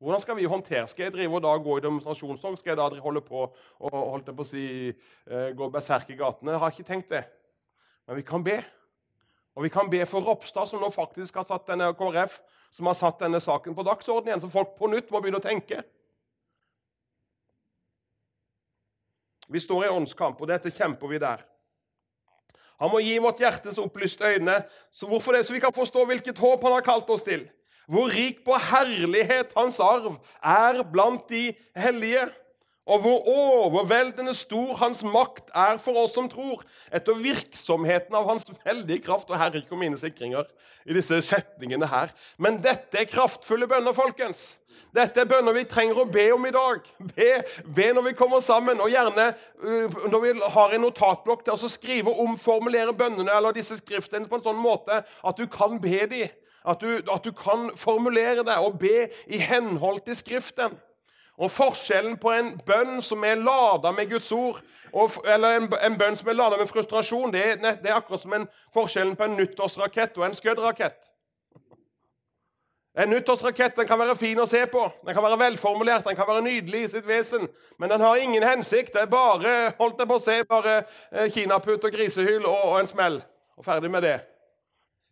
[0.01, 2.57] Hvordan skal vi håndtere Skal jeg drive og da gå i demonstrasjonstog?
[2.59, 6.51] Skal jeg da holde på og holdt på å si, eh, gå berserk i gatene?
[6.51, 7.23] Jeg har ikke tenkt det.
[8.07, 8.59] Men vi kan be.
[9.55, 12.41] Og vi kan be for Ropstad, som nå faktisk har satt denne KrF,
[12.75, 15.45] som har satt denne saken på dagsordenen igjen, så folk på nytt må begynne å
[15.45, 15.79] tenke.
[19.47, 21.45] Vi står i åndskamp, og dette kjemper vi der.
[22.81, 24.57] Han må gi vårt hjertes opplyste øyne,
[24.91, 25.45] så hvorfor det?
[25.47, 27.45] Så vi kan forstå hvilket håp han har kalt oss til.
[27.87, 32.25] Hvor rik på herlighet hans arv er blant de hellige
[32.85, 36.61] og hvor overveldende stor hans makt er for oss som tror,
[36.93, 39.31] etter virksomheten av hans veldige kraft.
[39.31, 40.45] Og her ikke mine sikringer
[40.85, 42.13] i disse setningene her.
[42.37, 44.59] Men dette er kraftfulle bønner, folkens.
[44.93, 46.85] Dette er bønner vi trenger å be om i dag.
[47.15, 47.31] Be,
[47.65, 51.71] be når vi kommer sammen, og gjerne uh, når vi har en notatblokk til å
[51.71, 56.05] skrive og omformulere bønnene eller disse skriftene på en sånn måte at du kan be
[56.11, 56.41] dem.
[56.65, 60.73] At du, at du kan formulere deg og be i henhold til Skriften.
[61.37, 64.61] Og Forskjellen på en bønn som er lada med Guds ord,
[64.93, 68.21] og, eller en, en, bønn som er lada med frustrasjon, det er, det er akkurat
[68.21, 71.11] som en, forskjellen på en nyttårsrakett og en skuddrakett.
[72.95, 76.29] En nyttårsrakett den kan være fin å se på, den kan være velformulert, den kan
[76.29, 78.93] være nydelig i sitt vesen, men den har ingen hensikt.
[78.93, 80.77] Det er bare holdt jeg på å se, bare
[81.11, 83.19] eh, kinaputt og grisehyl og, og en smell.
[83.59, 84.15] Og ferdig med det.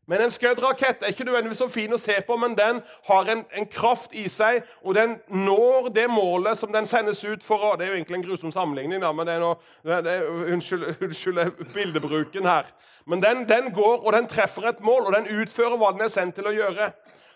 [0.05, 3.45] Men en skuddrakett er ikke nødvendigvis så fin å se på, men den har en,
[3.55, 7.75] en, kraft i seg, og den når det målet som den sendes ut for å
[7.79, 10.89] Det er jo egentlig en grusom sammenligning, da, men det er noe, det er, unnskyld,
[11.07, 11.39] unnskyld,
[11.71, 12.67] bildebruken her.
[13.07, 16.11] Men den, den, går, og den treffer et mål, og den utfører hva den er
[16.11, 16.91] sendt til å gjøre.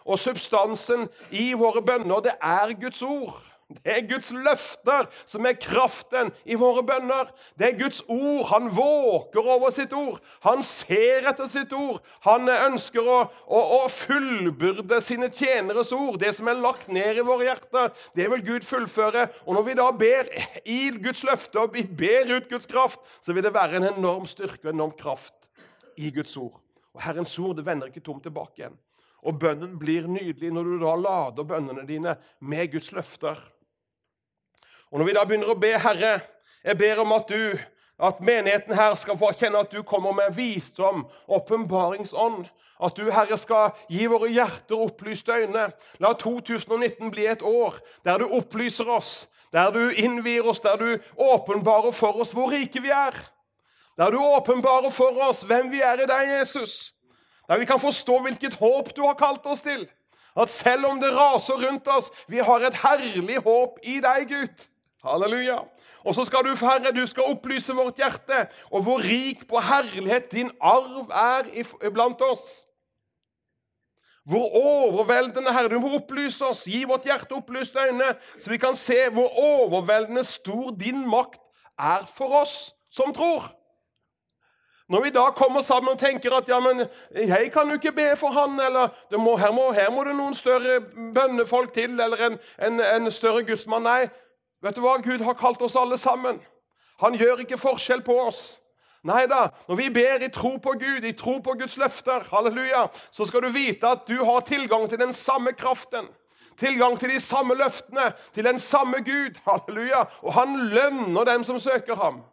[0.07, 3.39] Og substansen i våre bønner, det er Guds ord.
[3.67, 7.27] Det er Guds løfter som er kraften i våre bønner.
[7.59, 8.45] Det er Guds ord.
[8.53, 10.21] Han våker over sitt ord.
[10.45, 11.99] Han ser etter sitt ord.
[12.23, 16.15] Han ønsker å, å, å fullbyrde sine tjeneres ord.
[16.21, 19.25] Det som er lagt ned i våre hjerter, det vil Gud fullføre.
[19.43, 20.31] Og når vi da ber
[20.63, 24.31] i Guds løfte og vi ber ut Guds kraft, så vil det være en enorm
[24.31, 25.51] styrke og enorm kraft
[25.99, 26.55] i Guds ord.
[26.95, 28.79] Og Herrens ord det vender ikke tomt tilbake igjen.
[29.27, 33.43] Og bønnen blir nydelig når du da lader bønnene dine med Guds løfter.
[34.91, 36.19] Og Når vi da begynner å be, Herre,
[36.63, 37.57] jeg ber om at du,
[37.99, 42.45] at menigheten her skal få kjenne at du kommer med visdom, åpenbaringsånd.
[42.83, 45.65] At du, Herre, skal gi våre hjerter opplyste øyne.
[45.99, 51.01] La 2019 bli et år der du opplyser oss, der du innvier oss, der du
[51.17, 53.17] åpenbarer for oss hvor rike vi er.
[53.97, 56.93] Der du åpenbarer for oss hvem vi er i deg, Jesus.
[57.49, 59.87] Der vi kan forstå hvilket håp du har kalt oss til.
[60.37, 64.67] At selv om det raser rundt oss, vi har et herlig håp i deg, Gud.
[65.03, 65.57] Halleluja.
[66.03, 70.31] Og så skal du, Herre, du skal opplyse vårt hjerte, og hvor rik på herlighet
[70.31, 72.65] din arv er blant oss.
[74.27, 78.75] Hvor overveldende, Herre, du må opplyse oss, gi vårt hjerte opplyste øyne, så vi kan
[78.75, 81.39] se hvor overveldende stor din makt
[81.79, 83.53] er for oss som tror.
[84.89, 88.15] Når vi da kommer sammen og tenker at ja, men jeg kan jo ikke be
[88.15, 89.17] for han, eller her,
[89.51, 90.79] må, her, må, det noen større
[91.15, 94.07] bønnefolk til, eller en, en, en større gudsmann Nei,
[94.61, 94.97] Vet du hva?
[95.03, 96.39] Gud har kalt oss alle sammen.
[97.01, 98.61] Han gjør ikke forskjell på oss.
[99.05, 102.87] Nei da, når vi ber i tro på Gud, i tro på Guds løfter, halleluja,
[103.13, 106.09] så skal du vite at du har tilgang til den samme kraften.
[106.57, 109.37] Tilgang til de samme løftene, til den samme Gud.
[109.45, 110.01] Halleluja.
[110.25, 112.23] Og han lønner dem som søker ham.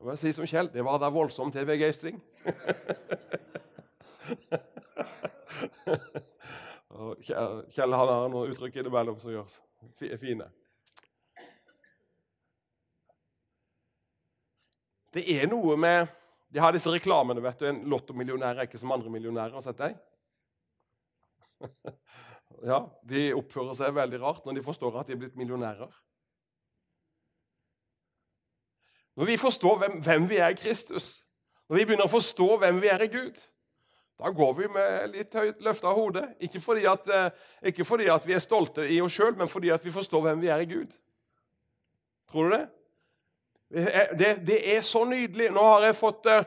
[0.00, 2.22] Jeg må si som Kjell det var da voldsomt til begeistring.
[6.90, 10.48] Og Kjell han har noen uttrykk innimellom som gjør fine.
[15.14, 16.16] Det er noe med
[16.50, 17.42] De har disse reklamene.
[17.42, 19.54] vet du, En lottomillionær er ikke som andre millionærer.
[19.54, 19.94] Har sett deg?
[22.70, 25.92] ja, De oppfører seg veldig rart når de forstår at de er blitt millionærer.
[29.14, 31.20] Når vi forstår hvem, hvem vi er i Kristus,
[31.68, 33.38] når vi begynner å forstå hvem vi er i Gud,
[34.20, 36.22] da går vi med litt høyt løfta hode.
[36.44, 37.30] Ikke fordi, at, eh,
[37.70, 40.42] ikke fordi at vi er stolte i oss sjøl, men fordi at vi forstår hvem
[40.42, 40.92] vi er i Gud.
[42.30, 42.66] Tror du det?
[44.18, 45.50] Det, det er så nydelig.
[45.54, 46.44] Nå har Jeg fått, eh,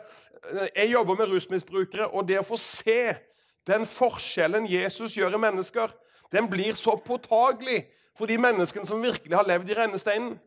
[0.76, 3.16] jeg jobber med rusmisbrukere, og det å få se
[3.68, 5.90] den forskjellen Jesus gjør i mennesker,
[6.32, 10.40] den blir så påtagelig for de menneskene som virkelig har levd i rennesteinen.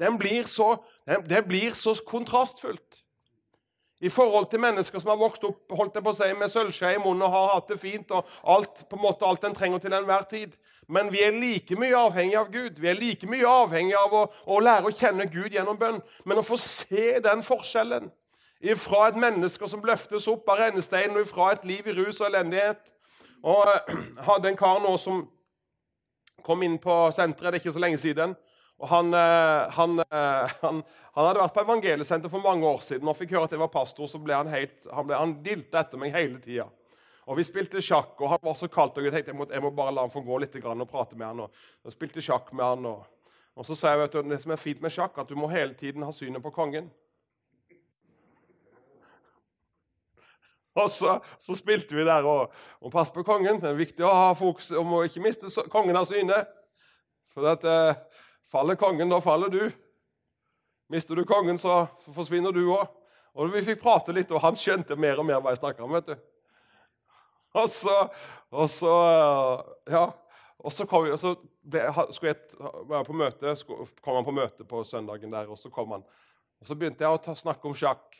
[0.00, 3.04] den blir så, den, det blir så kontrastfullt.
[4.00, 7.00] I forhold til mennesker som har vokst opp holdt jeg på si, med sølvskje i
[7.02, 9.96] munnen og har hatt det fint og alt på en måte alt en trenger til
[9.96, 10.54] enhver tid.
[10.88, 12.80] Men vi er like mye avhengig av Gud.
[12.80, 16.00] Vi er like mye avhengig av å, å lære å kjenne Gud gjennom bønn.
[16.24, 18.08] Men å få se den forskjellen
[18.76, 22.28] fra et menneske som løftes opp av rennesteinen, og fra et liv i rus og
[22.28, 22.92] elendighet
[23.42, 25.22] og Jeg hadde en kar nå som
[26.44, 28.34] kom inn på senteret det er ikke så lenge siden.
[28.80, 33.08] Og han, eh, han, eh, han, han, hadde vært på evangeliesenter for mange år siden
[33.12, 34.08] og fikk høre at jeg var pastor.
[34.08, 36.66] så ble Han helt, han, ble, han dilte etter meg hele tida.
[37.28, 38.96] Og Vi spilte sjakk, og han var så kaldt.
[38.98, 41.16] og Jeg tenkte jeg må, jeg må bare la han få gå litt og prate
[41.16, 41.44] med han.
[41.44, 42.88] Og, og spilte sjakk med han.
[42.88, 43.04] Og,
[43.54, 45.50] og så sa jeg vet du, det som er fint med sjakk, at du må
[45.52, 46.88] hele tiden ha synet på kongen.
[50.80, 53.60] Og så, så spilte vi der og, og passet på kongen.
[53.60, 56.38] Det er viktig å ha fokus om å ikke miste kongen av syne.
[57.34, 57.98] For eh,
[58.50, 59.62] faller kongen, da faller du.
[60.90, 61.84] Mister du kongen, så,
[62.14, 62.88] forsvinner du òg.
[63.38, 65.94] Og vi fikk prate litt, og han skjønte mer og mer hva jeg snakka om.
[65.94, 66.16] vet du.
[67.60, 68.00] Og så,
[68.50, 68.96] og så
[69.90, 70.10] Ja.
[70.60, 71.30] Og så kom, og så
[71.64, 73.54] ble, skulle jeg være på møte,
[74.04, 76.04] kom han på møte på søndagen der, og så kom han.
[76.60, 78.18] Og så begynte jeg å ta, snakke om sjakk.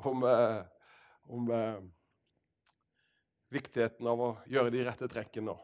[0.00, 0.62] Om, eh,
[1.28, 1.82] om eh,
[3.52, 5.58] viktigheten av å gjøre de rette trekkene.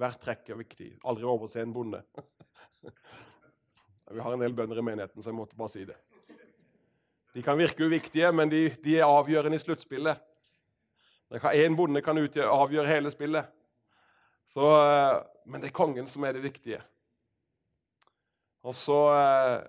[0.00, 0.88] Hvert trekk er viktig.
[1.06, 2.00] Aldri overse en bonde.
[4.14, 5.96] Vi har en del bønder i menigheten, så jeg måtte bare si det.
[7.34, 10.20] De kan virke uviktige, men de, de er avgjørende i sluttspillet.
[11.56, 13.48] Én bonde kan utgjøre, avgjøre hele spillet.
[14.50, 15.16] Så, eh,
[15.50, 16.82] men det er kongen som er det viktige.
[18.62, 19.64] Og så eh,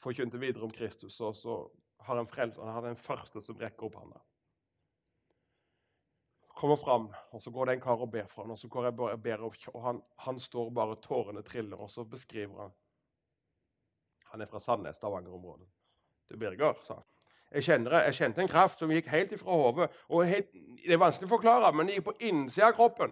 [0.00, 1.60] forkynte videre om Kristus, og så
[2.06, 4.24] har han frelst, Han er den første som rekker opp hånda
[6.60, 8.50] kommer fram, og så går det en kar og ber for ham.
[8.54, 12.04] Og så går jeg og ber og han, han, står bare, tårene triller, og så
[12.04, 12.70] beskriver han
[14.30, 15.66] Han er fra Sandnes, Stavanger-området.
[16.30, 17.02] Du, Birger, sa han.
[17.50, 19.88] Jeg, kjenner, jeg kjente en kraft som gikk helt ifra hodet.
[20.06, 23.10] Det er vanskelig å forklare, men det gikk på innsida av kroppen.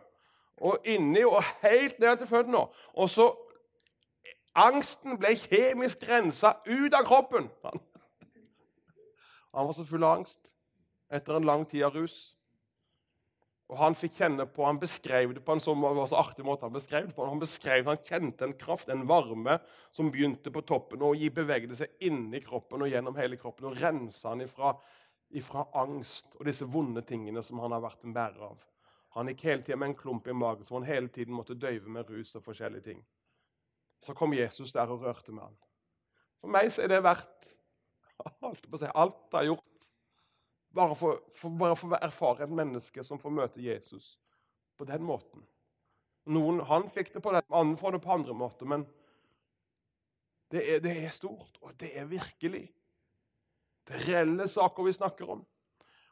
[0.63, 2.63] Og inni og helt ned til føttene.
[2.95, 3.27] Og så
[4.59, 7.51] Angsten ble kjemisk rensa ut av kroppen.
[7.65, 7.83] Han,
[9.55, 10.53] han var så full av angst
[11.15, 12.38] etter en lang tid av rus.
[13.69, 16.65] Og Han fikk kjenne på, han beskrev det på en sånn så artig måte.
[16.65, 19.59] Han beskrev det på, han beskrev han kjente en kraft, en varme,
[19.93, 23.69] som begynte på toppen og bevegde seg inni kroppen og gjennom hele kroppen.
[23.69, 24.73] Og rensa han ifra,
[25.37, 28.65] ifra, angst og disse vonde tingene som han har vært en bærer av.
[29.19, 31.93] Han gikk hele tida med en klump i magen som han hele tiden måtte døyve
[31.93, 33.05] med rus og forskjellige ting.
[34.01, 35.57] Så kom Jesus der og rørte med han.
[36.41, 37.53] For meg så er det verdt
[38.47, 39.91] alt, alt jeg har gjort
[40.75, 44.17] bare for, for, bare for å erfare et menneske som får møte Jesus
[44.79, 45.45] på den måten.
[46.29, 48.85] Noen, Han fikk det på den, andre får det på andre måter, men
[50.53, 52.67] det er, det er stort, og det er virkelig.
[53.89, 55.41] Det er reelle saker vi snakker om.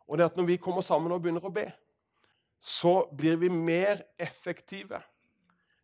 [0.06, 1.66] Og det at når vi kommer sammen og begynner å be,
[2.60, 5.00] så blir vi mer effektive.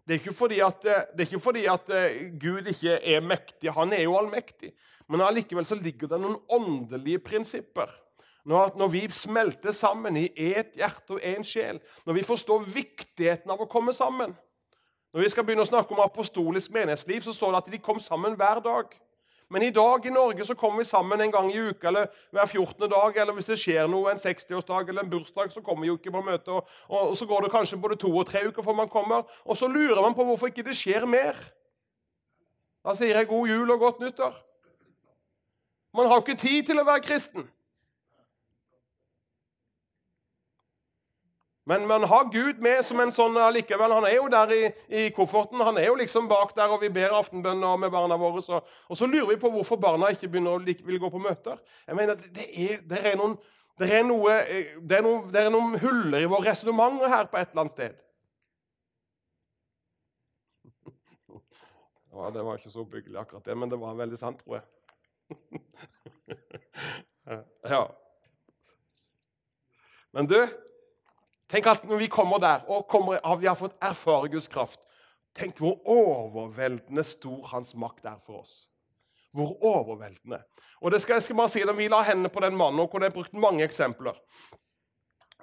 [0.03, 3.71] Det er at, det er ikke fordi at eh, Gud ikke er mektig.
[3.71, 4.73] Han er jo allmektig.
[5.07, 7.93] Men allikevel så ligger det noen åndelige prinsipper
[8.45, 13.51] når, når vi smelter sammen i ett hjerte og én sjel, når vi forstår viktigheten
[13.51, 14.35] av å komme sammen
[15.13, 17.99] Når vi skal begynne å snakke om apostolisk menighetsliv, så står det at de kom
[18.01, 18.95] sammen hver dag.
[19.53, 22.47] Men i dag i Norge så kommer vi sammen en gang i uka eller hver
[22.47, 22.89] 14.
[22.89, 23.17] dag.
[23.21, 26.15] Eller hvis det skjer noe, en 60-årsdag eller en bursdag, så kommer vi jo ikke
[26.15, 26.55] på møte.
[26.55, 29.29] Og, og, så går det kanskje både to og tre uker før man kommer.
[29.45, 31.37] Og så lurer man på hvorfor ikke det skjer mer.
[32.81, 34.41] Da sier jeg god jul og godt nyttår.
[36.01, 37.45] Man har jo ikke tid til å være kristen.
[41.65, 43.93] Men man har Gud med som en sånn allikevel.
[43.95, 45.61] Han er jo der i, i, kofferten.
[45.63, 48.43] Han er jo liksom bak der, og vi ber aftenbønner med barna våre.
[48.43, 51.61] Så, og så lurer vi på hvorfor barna ikke begynner å vil gå på møter.
[51.87, 53.37] Jeg mener, Det er, det er, noen,
[53.79, 54.39] det er, noe,
[54.83, 57.77] det er, noen, det er noen huller i våre resonnementer her på et eller annet
[57.77, 58.03] sted.
[62.13, 64.67] Ja, Det var ikke så byggelig, akkurat det, men det var veldig sant, tror jeg.
[67.71, 67.87] ja.
[70.13, 70.37] Men du
[71.53, 74.81] Tenk at når vi kommer der og kommer, vi har fått erfare Guds kraft
[75.37, 78.67] Tenk hvor overveldende stor hans makt er for oss.
[79.33, 80.43] Hvor overveldende.
[80.85, 83.01] Og det skal jeg skal bare si, Vi la hendene på den mannen, og hvor
[83.01, 84.19] det er brukt mange eksempler.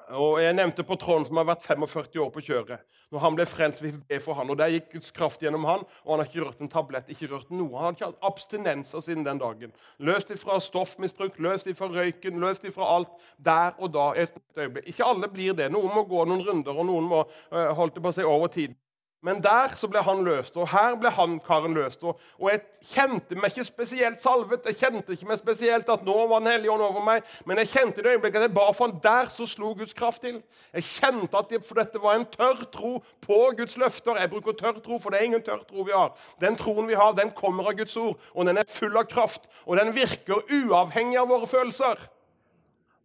[0.09, 2.81] Og Jeg nevnte på Trond, som har vært 45 år på kjøret.
[3.13, 5.83] Når han ble frelst, vi be for han, og Der gikk Guds kraft gjennom han,
[6.03, 7.09] og han har ikke rørt en tablett.
[7.09, 7.77] ikke rørt noe.
[7.77, 9.73] Han har ikke hatt abstinenser siden den dagen.
[9.99, 13.09] Løst ifra stoffmisbruk, løst ifra røyken, løst ifra alt.
[13.37, 14.13] Der og da.
[14.15, 14.87] et øyeblikk.
[14.87, 15.71] Ikke alle blir det.
[15.71, 18.73] Noen må gå noen runder, og noen må uh, holde på seg over tid.
[19.21, 22.03] Men der så ble han løst, og her ble han karen løst.
[22.07, 24.67] Og, og jeg kjente meg ikke spesielt salvet.
[24.69, 27.25] Jeg kjente ikke meg spesielt at nå var Den hellige ånd over meg.
[27.49, 29.91] Men jeg kjente i det øyeblikket at jeg ba for han der så slo Guds
[29.97, 30.37] kraft til.
[30.71, 32.93] Jeg kjente at det, for dette var en tørr tro
[33.25, 34.21] på Guds løfter.
[34.23, 36.13] Jeg bruker tørr tro, for det er ingen tørr tro vi har.
[36.39, 39.51] Den troen vi har, den kommer av Guds ord, og den er full av kraft.
[39.67, 42.07] Og den virker uavhengig av våre følelser.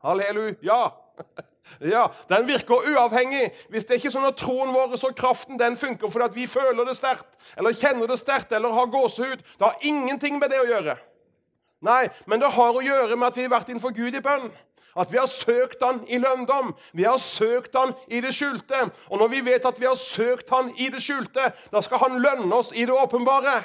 [0.07, 0.79] Halleluja.
[1.81, 3.51] Ja, Den virker uavhengig.
[3.69, 6.85] Hvis det er ikke sånn at troen vår og kraften den funker fordi vi føler
[6.85, 10.69] det sterkt, eller kjenner det sterkt eller har gåsehud, det har ingenting med det å
[10.69, 10.99] gjøre.
[11.85, 14.49] Nei, men det har å gjøre med at vi har vært innenfor Gud i bønn.
[14.97, 16.73] At vi har søkt Han i lønndom.
[16.93, 18.87] Vi har søkt Han i det skjulte.
[19.11, 22.21] Og når vi vet at vi har søkt Han i det skjulte, da skal Han
[22.23, 23.59] lønne oss i det åpenbare.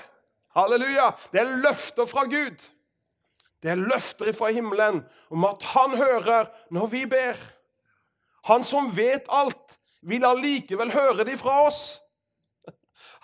[0.58, 1.12] Halleluja!
[1.32, 2.58] Det er løfter fra Gud.
[3.62, 7.38] Det er løfter fra himmelen om at Han hører når vi ber.
[8.48, 12.00] Han som vet alt, vil allikevel høre det fra oss.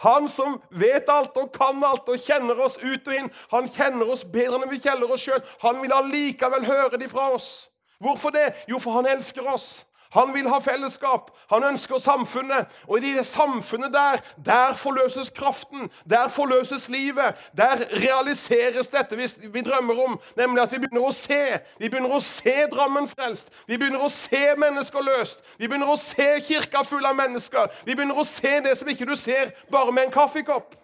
[0.03, 4.09] Han som vet alt og kan alt og kjenner oss ut og inn, han kjenner
[4.11, 5.43] oss bedre enn vi kjenner oss sjøl.
[5.63, 7.69] Han vil allikevel høre de fra oss.
[8.03, 8.49] Hvorfor det?
[8.67, 9.85] Jo, for han elsker oss.
[10.15, 11.31] Han vil ha fellesskap.
[11.51, 12.71] Han ønsker samfunnet.
[12.87, 15.89] Og i det samfunnet der, der forløses kraften.
[16.09, 17.49] Der forløses livet.
[17.57, 21.59] Der realiseres dette vi drømmer om, nemlig at vi begynner å se.
[21.79, 23.51] Vi begynner å se Drammen frelst.
[23.67, 25.43] Vi begynner å se mennesker løst.
[25.57, 27.69] Vi begynner å se kirka full av mennesker.
[27.85, 30.75] Vi begynner å se det som ikke du ser bare med en kaffekopp.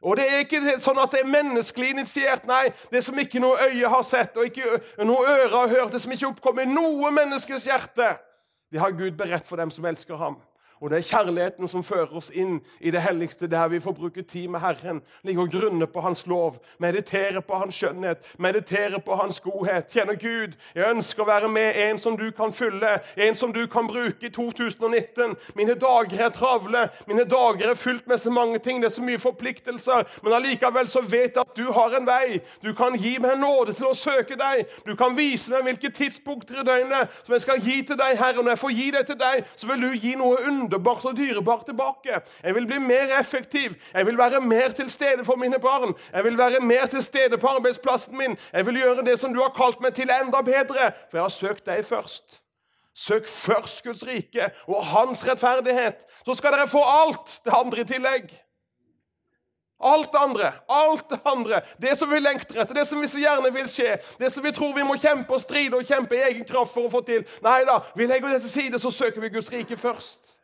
[0.00, 2.46] Og det er ikke sånn at det er menneskelig initiert.
[2.48, 6.00] Nei, det som ikke noe øye har sett, og ikke noe øre har hørt, det
[6.00, 8.14] som ikke oppkommer i noe menneskes hjerte,
[8.70, 10.38] det har Gud beredt for dem som elsker ham.
[10.80, 14.22] Og det er kjærligheten som fører oss inn i det helligste, der vi får bruke
[14.22, 19.18] tid med Herren, ligge og grunne på Hans lov, meditere på Hans skjønnhet, meditere på
[19.20, 19.92] Hans godhet.
[19.92, 20.56] Kjenne Gud.
[20.74, 24.26] Jeg ønsker å være med en som du kan fylle, en som du kan bruke
[24.26, 25.36] i 2019.
[25.58, 29.04] Mine dager er travle, mine dager er fylt med så mange ting, det er så
[29.04, 32.40] mye forpliktelser, men allikevel så vet jeg at du har en vei.
[32.64, 34.64] Du kan gi meg nåde til å søke deg.
[34.86, 38.40] Du kan vise meg hvilke tidspunkter i døgnet som jeg skal gi til deg, Herre.
[38.40, 41.16] Når jeg får gi det til deg, så vil du gi noe under underbart og
[41.16, 42.20] dyrebart tilbake.
[42.44, 43.74] Jeg vil bli mer effektiv.
[43.94, 45.94] Jeg vil være mer til stede for mine barn.
[46.12, 48.38] Jeg vil være mer til stede på arbeidsplassen min.
[48.52, 51.34] Jeg vil gjøre det som du har kalt meg til, enda bedre, for jeg har
[51.34, 52.40] søkt deg først.
[52.94, 57.84] Søk først Guds rike og hans rettferdighet, så skal dere få alt det andre i
[57.84, 58.32] tillegg.
[59.80, 63.22] Alt det andre, alt det andre, det som vi lengter etter, det som vi så
[63.22, 66.26] gjerne vil skje, det som vi tror vi må kjempe og stride og kjempe i
[66.26, 67.24] egen kraft for å få til.
[67.46, 70.39] Nei da, vi legger det til side, så søker vi Guds rike først.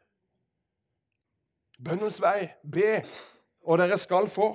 [1.85, 2.49] Bønnens vei.
[2.73, 3.03] Be,
[3.63, 4.49] og dere skal få.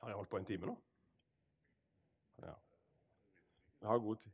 [0.00, 0.76] Har jeg holdt på en time nå?
[2.42, 2.54] Ja.
[3.80, 4.30] Jeg har god tid.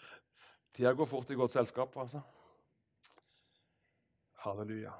[0.74, 2.20] Tida går fort i godt selskap, altså.
[4.40, 4.96] Halleluja.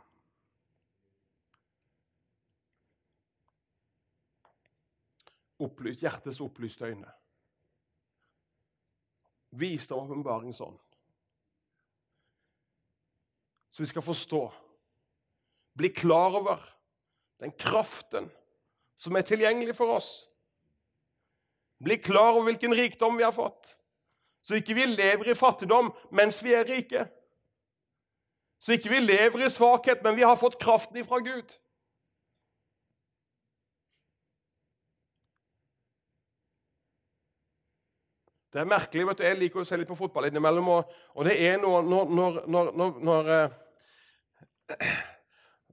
[5.60, 7.10] Opplyst, hjertets opplyste øyne.
[9.50, 10.78] Visdom og åpenbaringsånd.
[13.70, 14.42] Så vi skal forstå,
[15.78, 16.58] bli klar over
[17.40, 18.30] den kraften
[18.96, 20.28] som er tilgjengelig for oss.
[21.84, 23.76] Bli klar over hvilken rikdom vi har fått,
[24.42, 27.06] så ikke vi lever i fattigdom mens vi er rike.
[28.60, 31.54] Så ikke vi lever i svakhet, men vi har fått kraften ifra Gud.
[38.50, 39.06] Det er merkelig.
[39.06, 40.68] vet du, Jeg liker å se litt på fotball innimellom.
[40.74, 44.98] Og, og det er noe når, når, når, når, eh,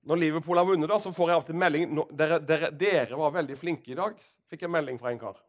[0.07, 3.33] når Liverpool har vunnet, da, så får jeg av til melding dere, dere, dere, var
[3.35, 4.15] veldig flinke i dag,
[4.47, 5.41] fikk jeg melding fra en kar.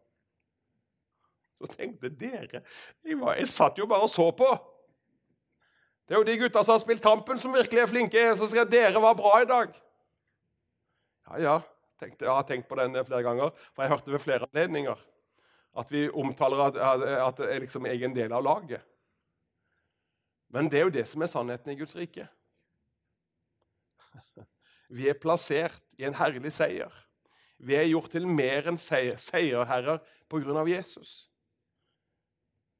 [1.59, 4.49] Så tenkte dere jeg, var, jeg satt jo bare og så på.
[6.09, 8.25] Det er jo de gutta som har spilt Tampen, som virkelig er flinke.
[8.39, 9.75] Så jeg dere var bra i dag.
[11.29, 11.57] Ja, ja.
[11.99, 15.01] Tenkte, jeg har tenkt på den flere ganger, for jeg hørte ved flere anledninger.
[15.77, 16.77] At vi omtaler at,
[17.29, 18.85] at jeg liksom er en del av laget.
[20.49, 22.27] Men det er jo det som er sannheten i Guds rike.
[24.89, 26.93] Vi er plassert i en herlig seier.
[27.59, 30.01] Vi er gjort til mer enn seier, seierherrer
[30.31, 30.63] pga.
[30.71, 31.29] Jesus.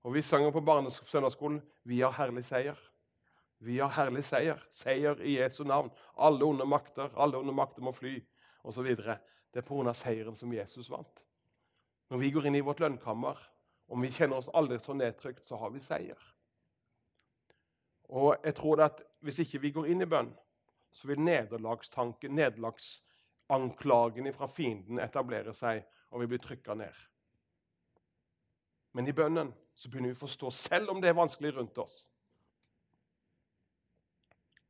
[0.07, 2.79] Og vi sanger på barnesøndagsskolen 'Vi har herlig seier'.
[3.61, 4.63] Vi har herlig seier.
[4.71, 5.91] Seier i Jesu navn.
[6.17, 8.21] Alle onde makter, alle onde makter må fly,
[8.65, 8.97] osv.
[8.97, 9.19] Det
[9.57, 9.93] er pga.
[9.93, 11.28] seieren som Jesus vant.
[12.09, 13.39] Når vi går inn i vårt lønnkammer,
[13.89, 16.21] om vi kjenner oss aldri så nedtrykt, så har vi seier.
[18.09, 20.29] Og jeg tror at Hvis ikke vi går inn i bønn,
[20.95, 25.83] så vil nederlagstanken, nederlagsanklagen fra fienden etablere seg,
[26.15, 26.95] og vi blir trykka ned.
[28.95, 32.07] Men i bønnen så begynner vi å forstå, selv om det er vanskelig rundt oss,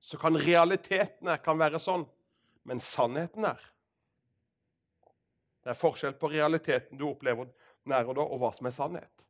[0.00, 2.06] så kan realitetene kan være sånn,
[2.64, 3.68] men sannheten er
[5.64, 7.50] Det er forskjell på realiteten du opplever
[7.88, 9.24] nær og da, og hva som er sannhet.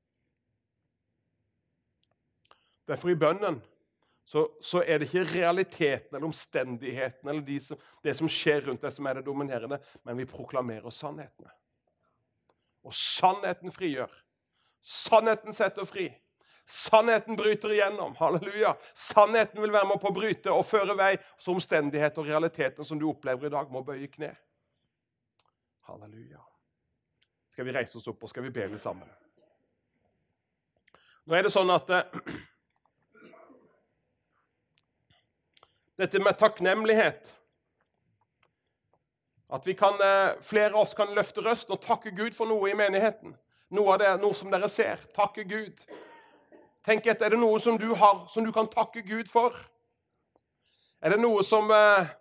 [2.88, 3.60] Derfor i bønnen
[4.28, 8.82] så, så, er det ikke realiteten eller omstendighetene eller de som, det som skjer rundt
[8.84, 11.52] deg, som er det dominerende, men vi proklamerer sannhetene.
[12.84, 14.12] Og sannheten frigjør.
[14.84, 16.10] Sannheten setter fri.
[16.68, 18.12] Sannheten bryter igjennom.
[18.20, 18.74] Halleluja.
[18.92, 21.14] Sannheten vil være med på å bryte og føre vei.
[21.40, 24.34] Så omstendigheter og realiteten som du opplever i dag, må bøye kne.
[25.88, 26.44] Halleluja.
[27.52, 29.08] Skal vi reise oss opp og skal vi be sammen?
[31.24, 32.18] Nå er det sånn at eh,
[35.96, 37.32] dette med takknemlighet.
[39.48, 42.68] At vi kan, eh, flere av oss kan løfte røsten og takke Gud for noe
[42.68, 43.32] i menigheten.
[43.72, 45.00] Noe, av det, noe som dere ser.
[45.16, 45.86] Takke Gud.
[46.84, 49.56] Tenk etter, Er det noe som du har, som du kan takke Gud for?
[51.00, 52.12] Er det noe som eh,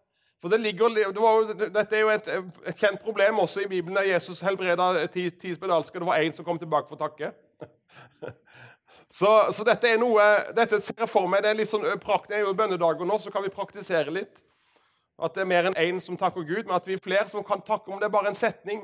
[0.42, 2.28] For det ligger, det var, Dette er jo et,
[2.68, 5.98] et, kjent problem også i Bibelen, der Jesus helbreda ti, ti spedalske.
[6.00, 7.34] Det var én som kom tilbake for å takke.
[9.18, 10.24] Så, så, dette er noe
[10.54, 13.16] dette ser jeg for meg, det er litt sånn prakt, det er jo bønnedager nå,
[13.24, 14.44] så kan vi praktisere litt.
[15.18, 17.46] At det er mer enn én som takker Gud, men at vi er flere som
[17.48, 18.84] kan takke om det er bare en setning.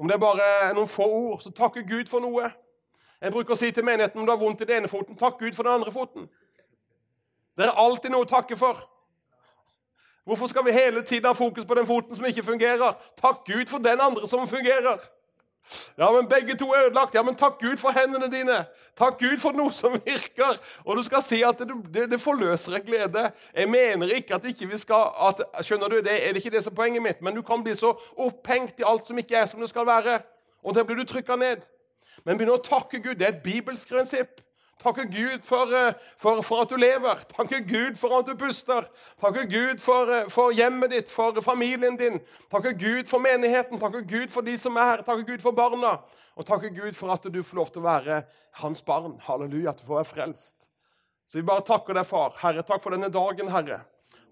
[0.00, 2.48] Om det er bare noen få ord, så takker Gud for noe.
[3.20, 5.38] Jeg bruker å si til menigheten om du har vondt i den ene foten, takk
[5.44, 6.26] Gud for den andre foten.
[7.54, 8.80] Det er alltid noe å takke for.
[10.24, 12.96] Hvorfor skal vi hele tiden ha fokus på den foten som ikke fungerer?
[13.20, 14.98] Takk Gud for den andre som fungerer.
[15.98, 17.14] Ja, men begge to er ødelagt.
[17.14, 18.64] Ja, men takk Gud for hendene dine.
[18.96, 20.58] Takk Gud for noe som virker.
[20.84, 23.30] Og du skal si at det, det, det forløser en glede.
[23.54, 26.64] Jeg mener ikke at ikke vi skal at, Skjønner du, det er det ikke det
[26.64, 29.46] som er poenget mitt, men du kan bli så opphengt i alt som ikke er
[29.46, 30.20] som det skal være.
[30.64, 31.64] Og der blir du trykka ned.
[32.24, 33.16] Men begynn å takke Gud.
[33.20, 34.40] Det er et bibelsk prinsipp.
[34.84, 37.22] Takke Gud for, eh, for, for, at du lever.
[37.30, 38.84] Takke Gud for at du puster.
[39.20, 42.20] Takke Gud for, eh, for, hjemmet ditt, for familien din.
[42.52, 43.80] Takke Gud for menigheten.
[43.80, 45.02] Takke Gud for de som er her.
[45.06, 45.96] Takke Gud for barna.
[46.36, 48.20] Og takke Gud for at du får lov til å være
[48.60, 49.16] hans barn.
[49.24, 50.68] Halleluja, at du får være frelst.
[51.26, 52.36] Så vi bare takker deg, far.
[52.42, 53.80] Herre, takk for denne dagen, Herre.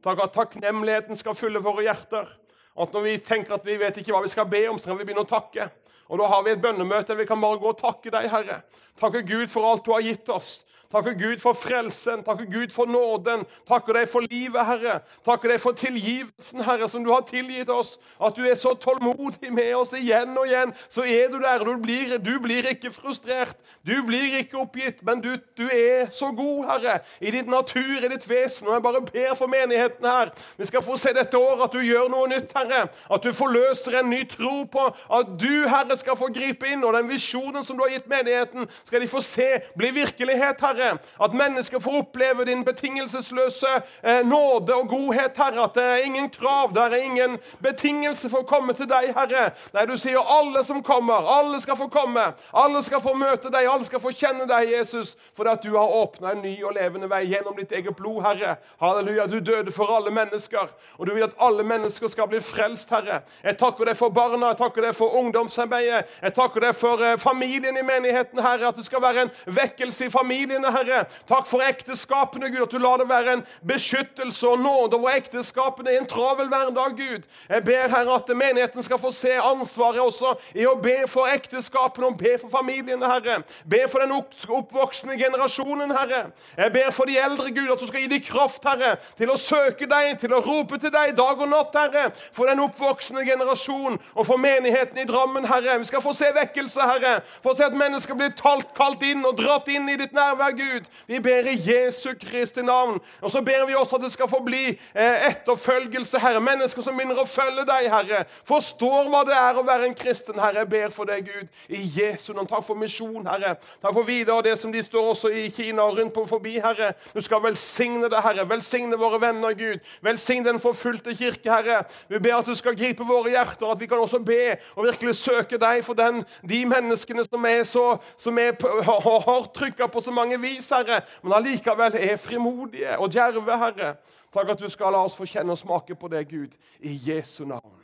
[0.04, 2.28] Takk at takknemligheten skal fylle våre hjerter.
[2.76, 5.00] At når vi tenker at vi vet ikke hva vi skal be om, så kan
[5.00, 5.70] vi begynne å takke.
[6.10, 7.16] Og da har vi et bønnemøte.
[7.16, 8.60] Vi kan bare gå og takke deg, Herre.
[9.00, 10.62] Takke Gud for alt du har gitt oss.
[10.92, 13.46] Takke Gud for frelsen, Takker Gud for nåden.
[13.68, 14.98] Takker deg for livet, Herre.
[15.24, 17.94] Takker deg for tilgivelsen, Herre, som du har tilgitt oss.
[18.20, 20.74] At du er så tålmodig med oss igjen og igjen.
[20.92, 21.64] Så er du der.
[21.64, 23.56] Du blir, du blir ikke frustrert.
[23.86, 28.10] Du blir ikke oppgitt, men du, du, er så god, Herre, i ditt natur, i
[28.12, 28.68] ditt vesen.
[28.68, 30.32] Og jeg bare ber for menigheten her.
[30.58, 32.84] Vi skal få se dette året at du gjør noe nytt, Herre.
[33.08, 36.84] At du forløser en ny tro på at du, Herre, skal få gripe inn.
[36.84, 40.81] Og den visjonen som du har gitt menigheten, skal de få se bli virkelighet, Herre.
[40.82, 40.98] Herre.
[41.20, 43.68] At mennesker får oppleve din betingelsesløse
[44.02, 45.64] eh, nåde og godhet, Herre.
[45.64, 49.50] At det er ingen krav, det er ingen betingelse for å komme til deg, Herre.
[49.74, 52.32] Nei, du sier alle som kommer, alle skal få komme.
[52.52, 55.14] Alle skal få møte deg, alle skal få kjenne deg, Jesus.
[55.36, 58.56] For at du har åpna en ny og levende vei gjennom ditt eget blod, Herre.
[58.82, 59.26] Halleluja.
[59.30, 63.22] Du døde for alle mennesker, og du vil at alle mennesker skal bli frelst, Herre.
[63.44, 66.18] Jeg takker deg for barna, jeg takker deg for ungdomsarbeidet.
[66.22, 68.72] Jeg takker deg for eh, familien i menigheten, Herre.
[68.72, 71.04] At det skal være en vekkelse i familiene, Herre.
[71.28, 75.94] Takk for ekteskapene, Gud, at du lar det være en beskyttelse og nåde over ekteskapene
[75.94, 77.28] i en travel hverdag, Gud.
[77.48, 82.10] Jeg ber, Herre, at menigheten skal få se ansvaret også i å be for ekteskapene
[82.10, 83.40] og be for familiene, Herre.
[83.68, 86.24] Be for den oppvoksende generasjonen, Herre.
[86.56, 89.38] Jeg ber for de eldre, Gud, at du skal gi dem kraft, Herre, til å
[89.40, 92.08] søke deg, til å rope til deg dag og natt, Herre.
[92.32, 95.78] For den oppvoksende generasjon og for menigheten i Drammen, Herre.
[95.82, 97.14] Vi skal få se vekkelse, Herre.
[97.44, 100.61] Få se at mennesker blir talt, kalt inn og dratt inn i ditt nærvær, Gud.
[101.06, 103.00] Vi ber i Jesu Kristi navn.
[103.20, 106.40] Og så ber vi også at det skal få bli eh, etterfølgelse, Herre.
[106.40, 108.24] Mennesker som begynner å følge deg, Herre.
[108.48, 110.62] Forstår hva det er å være en kristen, Herre.
[110.62, 112.48] Jeg ber for deg, Gud, i Jesu navn.
[112.50, 113.56] Takk for misjon, Herre.
[113.82, 116.92] Takk for videre det som de står også i Kina og rundt på forbi, Herre.
[117.14, 118.46] Du skal velsigne det, Herre.
[118.50, 119.82] Velsigne våre venner, Gud.
[120.04, 121.82] Velsigne den forfulgte kirke, Herre.
[122.08, 125.16] Vi ber at du skal gripe våre hjerter, at vi kan også be og virkelig
[125.16, 127.86] søke deg for den, de menneskene som er så,
[128.20, 128.54] som er,
[128.86, 133.94] har, har trykka på så mange vis, Herre, men allikevel er frimodige og djerve, Herre.
[134.32, 137.44] Takk at du skal la oss få kjenne og smake på det, Gud, i Jesu
[137.44, 137.78] navn.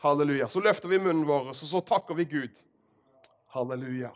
[0.00, 0.48] Halleluja.
[0.48, 2.62] Så løfter vi munnen vår, og så takker vi Gud.
[3.54, 4.12] Halleluja.